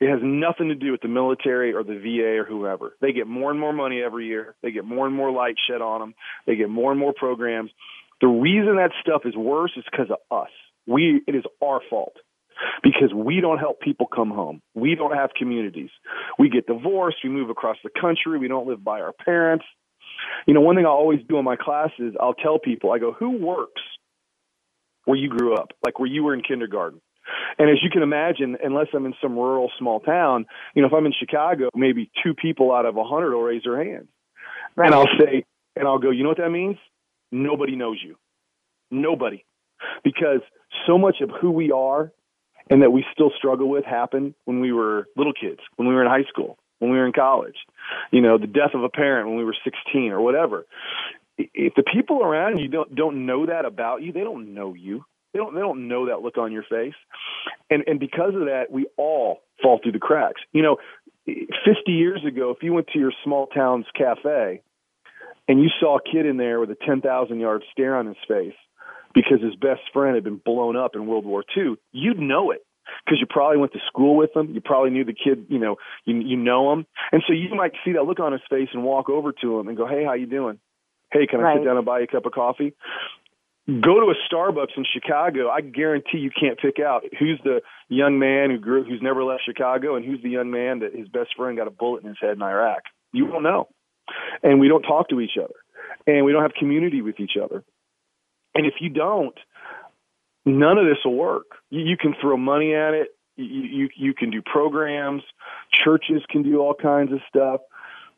[0.00, 2.96] It has nothing to do with the military or the VA or whoever.
[3.00, 4.56] They get more and more money every year.
[4.62, 6.14] They get more and more light shed on them.
[6.46, 7.70] They get more and more programs.
[8.20, 10.50] The reason that stuff is worse is because of us.
[10.86, 12.16] We, it is our fault
[12.82, 14.60] because we don't help people come home.
[14.74, 15.90] We don't have communities.
[16.38, 17.18] We get divorced.
[17.22, 18.38] We move across the country.
[18.38, 19.64] We don't live by our parents.
[20.46, 23.12] You know, one thing I always do in my classes, I'll tell people, I go,
[23.12, 23.82] who works
[25.04, 27.00] where you grew up, like where you were in kindergarten?
[27.58, 30.94] And as you can imagine, unless I'm in some rural small town, you know, if
[30.94, 34.08] I'm in Chicago, maybe two people out of a hundred will raise their hands.
[34.74, 34.86] Right.
[34.86, 35.44] And I'll say,
[35.76, 36.76] and I'll go, you know what that means?
[37.30, 38.16] Nobody knows you.
[38.90, 39.44] Nobody.
[40.04, 40.40] Because
[40.86, 42.12] so much of who we are
[42.70, 46.02] and that we still struggle with happened when we were little kids, when we were
[46.02, 47.56] in high school, when we were in college.
[48.10, 50.66] You know, the death of a parent when we were 16 or whatever.
[51.38, 55.04] If the people around you don't don't know that about you, they don't know you.
[55.32, 56.94] They don't they don't know that look on your face.
[57.70, 60.40] And and because of that, we all fall through the cracks.
[60.52, 60.76] You know,
[61.26, 61.46] 50
[61.86, 64.60] years ago, if you went to your small town's cafe
[65.48, 68.54] and you saw a kid in there with a 10,000 yard stare on his face
[69.14, 72.64] because his best friend had been blown up in World War II, you'd know it
[73.04, 74.54] because you probably went to school with him.
[74.54, 77.72] You probably knew the kid, you know, you you know him, and so you might
[77.84, 80.14] see that look on his face and walk over to him and go, "Hey, how
[80.14, 80.58] you doing?
[81.10, 81.58] Hey, can I right.
[81.58, 82.74] sit down and buy you a cup of coffee?"
[83.68, 85.48] Go to a Starbucks in Chicago.
[85.48, 89.42] I guarantee you can't pick out who's the young man who grew, who's never left
[89.44, 92.18] Chicago, and who's the young man that his best friend got a bullet in his
[92.20, 92.82] head in Iraq.
[93.12, 93.68] You won't know,
[94.42, 95.54] and we don't talk to each other,
[96.08, 97.62] and we don't have community with each other.
[98.54, 99.36] And if you don't,
[100.44, 101.46] none of this will work.
[101.70, 103.08] You, you can throw money at it.
[103.36, 105.22] You, you you can do programs.
[105.84, 107.62] Churches can do all kinds of stuff.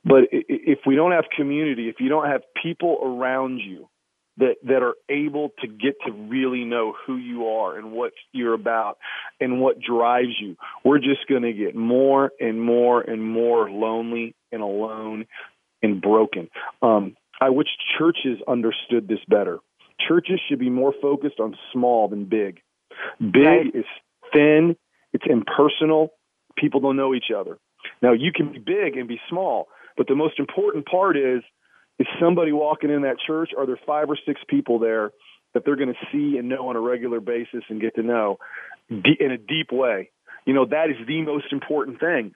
[0.04, 3.88] But if we don't have community, if you don't have people around you
[4.36, 8.54] that that are able to get to really know who you are and what you're
[8.54, 8.98] about
[9.40, 14.34] and what drives you, we're just going to get more and more and more lonely
[14.50, 15.26] and alone
[15.82, 16.50] and broken.
[16.82, 17.68] Um, I wish
[17.98, 19.60] churches understood this better
[20.00, 22.60] churches should be more focused on small than big.
[23.20, 23.74] Big right.
[23.74, 23.84] is
[24.32, 24.76] thin,
[25.12, 26.10] it's impersonal,
[26.56, 27.58] people don't know each other.
[28.02, 31.42] Now you can be big and be small, but the most important part is
[31.98, 35.12] is somebody walking in that church are there five or six people there
[35.52, 38.38] that they're going to see and know on a regular basis and get to know
[38.90, 40.10] in a deep way.
[40.44, 42.34] You know, that is the most important thing.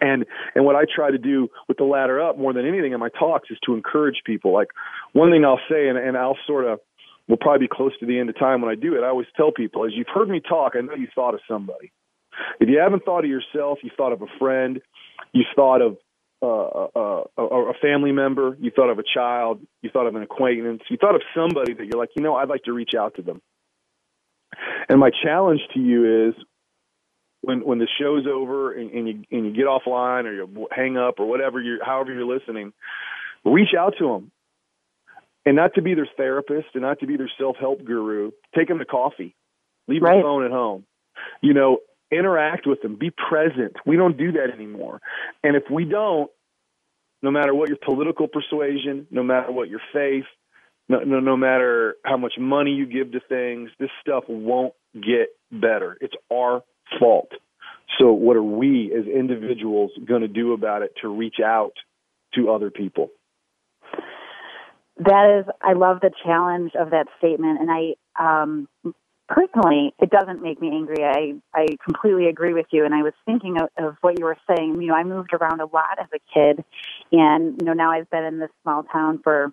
[0.00, 3.00] And and what I try to do with the ladder up more than anything in
[3.00, 4.52] my talks is to encourage people.
[4.52, 4.68] Like
[5.12, 6.80] one thing I'll say, and, and I'll sort of
[7.28, 9.02] will probably be close to the end of time when I do it.
[9.02, 11.92] I always tell people, as you've heard me talk, I know you thought of somebody.
[12.60, 14.80] If you haven't thought of yourself, you thought of a friend,
[15.32, 15.96] you thought of
[16.42, 16.46] uh,
[16.94, 20.82] uh, a, a family member, you thought of a child, you thought of an acquaintance,
[20.90, 23.22] you thought of somebody that you're like, you know, I'd like to reach out to
[23.22, 23.40] them.
[24.88, 26.34] And my challenge to you is
[27.46, 30.96] when when the show's over and, and you and you get offline or you hang
[30.96, 32.72] up or whatever you however you're listening,
[33.44, 34.32] reach out to them,
[35.44, 38.32] and not to be their therapist and not to be their self help guru.
[38.56, 39.36] Take them to coffee,
[39.86, 40.16] leave right.
[40.16, 40.84] the phone at home.
[41.40, 41.78] You know,
[42.10, 43.76] interact with them, be present.
[43.86, 45.00] We don't do that anymore,
[45.44, 46.28] and if we don't,
[47.22, 50.24] no matter what your political persuasion, no matter what your faith,
[50.88, 55.28] no, no, no matter how much money you give to things, this stuff won't get
[55.52, 55.96] better.
[56.00, 56.62] It's our
[56.98, 57.30] fault.
[57.98, 61.72] So, what are we as individuals going to do about it to reach out
[62.34, 63.10] to other people?
[64.98, 68.68] That is, I love the challenge of that statement, and I um,
[69.28, 71.04] personally, it doesn't make me angry.
[71.04, 74.38] I I completely agree with you, and I was thinking of, of what you were
[74.48, 74.80] saying.
[74.80, 76.64] You know, I moved around a lot as a kid,
[77.12, 79.52] and you know now I've been in this small town for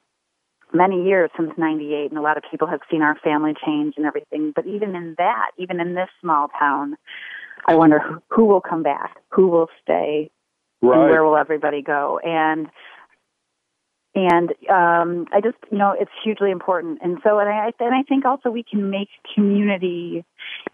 [0.73, 4.05] many years since 98 and a lot of people have seen our family change and
[4.05, 6.95] everything but even in that even in this small town
[7.67, 10.29] i wonder who, who will come back who will stay
[10.83, 11.01] right.
[11.01, 12.19] and where will everybody go?
[12.23, 12.67] And
[14.15, 16.99] and um i just you know it's hugely important.
[17.01, 20.23] And so and i and i think also we can make community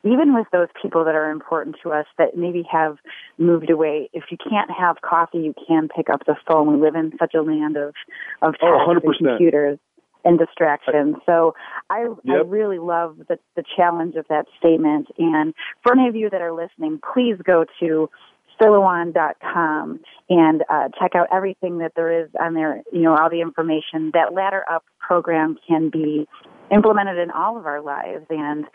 [0.03, 2.97] even with those people that are important to us that maybe have
[3.37, 4.09] moved away.
[4.13, 6.73] If you can't have coffee you can pick up the phone.
[6.73, 7.93] We live in such a land of
[8.41, 9.79] of oh, and computers
[10.25, 11.15] and distraction.
[11.25, 11.53] So
[11.89, 12.35] I, yep.
[12.35, 15.07] I really love the, the challenge of that statement.
[15.17, 15.53] And
[15.83, 18.09] for any of you that are listening, please go to
[18.61, 19.99] Silouan.com
[20.29, 24.11] and uh, check out everything that there is on there, you know, all the information.
[24.13, 26.27] That Ladder Up program can be
[26.71, 28.25] implemented in all of our lives.
[28.29, 28.65] And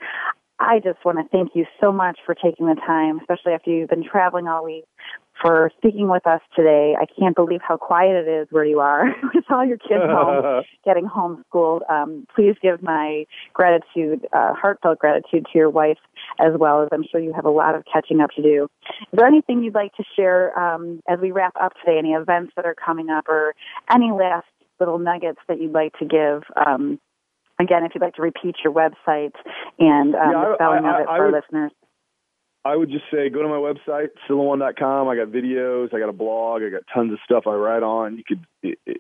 [0.67, 3.91] I just want to thank you so much for taking the time, especially after you've
[3.91, 4.85] been traveling all week.
[5.43, 6.95] for speaking with us today.
[6.99, 10.63] I can't believe how quiet it is where you are with all your kids home,
[10.85, 11.81] getting homeschooled.
[11.91, 15.99] Um, please give my gratitude, uh, heartfelt gratitude to your wife
[16.39, 18.69] as well as I'm sure you have a lot of catching up to do.
[19.13, 21.99] Is there anything you'd like to share um, as we wrap up today?
[21.99, 23.55] Any events that are coming up or
[23.91, 24.47] any last
[24.79, 27.01] little nuggets that you'd like to give um,
[27.61, 29.35] again, if you'd like to repeat your website
[29.79, 31.73] and um, yeah, the spelling I, I, of it for would, listeners.
[32.67, 35.09] I would just say go to my website, Silouan.com.
[35.09, 38.17] I got videos, I got a blog, I got tons of stuff I write on.
[38.17, 38.47] You could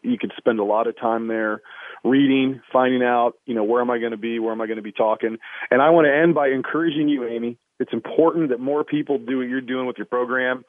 [0.02, 1.62] you could spend a lot of time there
[2.05, 4.76] reading, finding out, you know, where am I going to be, where am I going
[4.76, 5.38] to be talking.
[5.70, 7.57] And I want to end by encouraging you, Amy.
[7.80, 10.64] It's important that more people do what you're doing with your program.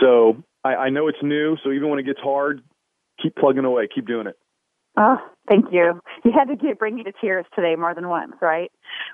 [0.00, 2.62] So I, I know it's new, so even when it gets hard,
[3.22, 4.36] keep plugging away, keep doing it.
[4.96, 5.16] Oh,
[5.48, 6.00] thank you.
[6.24, 8.70] You had to get, bring me to tears today more than once, right?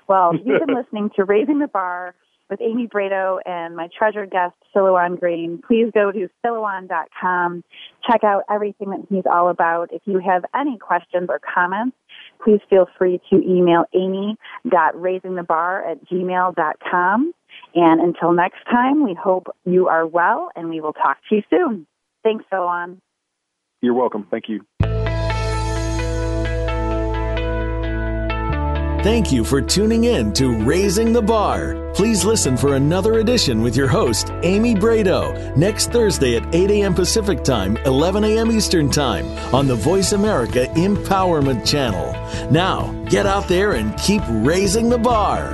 [0.07, 2.15] Well, you've been listening to Raising the Bar
[2.49, 5.61] with Amy Brado and my treasured guest, Silouan Green.
[5.65, 7.63] Please go to silouan.com.
[8.09, 9.93] Check out everything that he's all about.
[9.93, 11.95] If you have any questions or comments,
[12.43, 17.33] please feel free to email amy.raisingthebar at gmail.com.
[17.75, 21.43] And until next time, we hope you are well and we will talk to you
[21.49, 21.85] soon.
[22.23, 22.97] Thanks, Silouan.
[23.81, 24.27] You're welcome.
[24.29, 24.65] Thank you.
[29.01, 31.93] Thank you for tuning in to Raising the Bar.
[31.93, 36.93] Please listen for another edition with your host, Amy Brado, next Thursday at 8 a.m.
[36.93, 38.51] Pacific Time, 11 a.m.
[38.51, 39.25] Eastern Time
[39.55, 42.11] on the Voice America Empowerment Channel.
[42.51, 45.53] Now, get out there and keep raising the bar.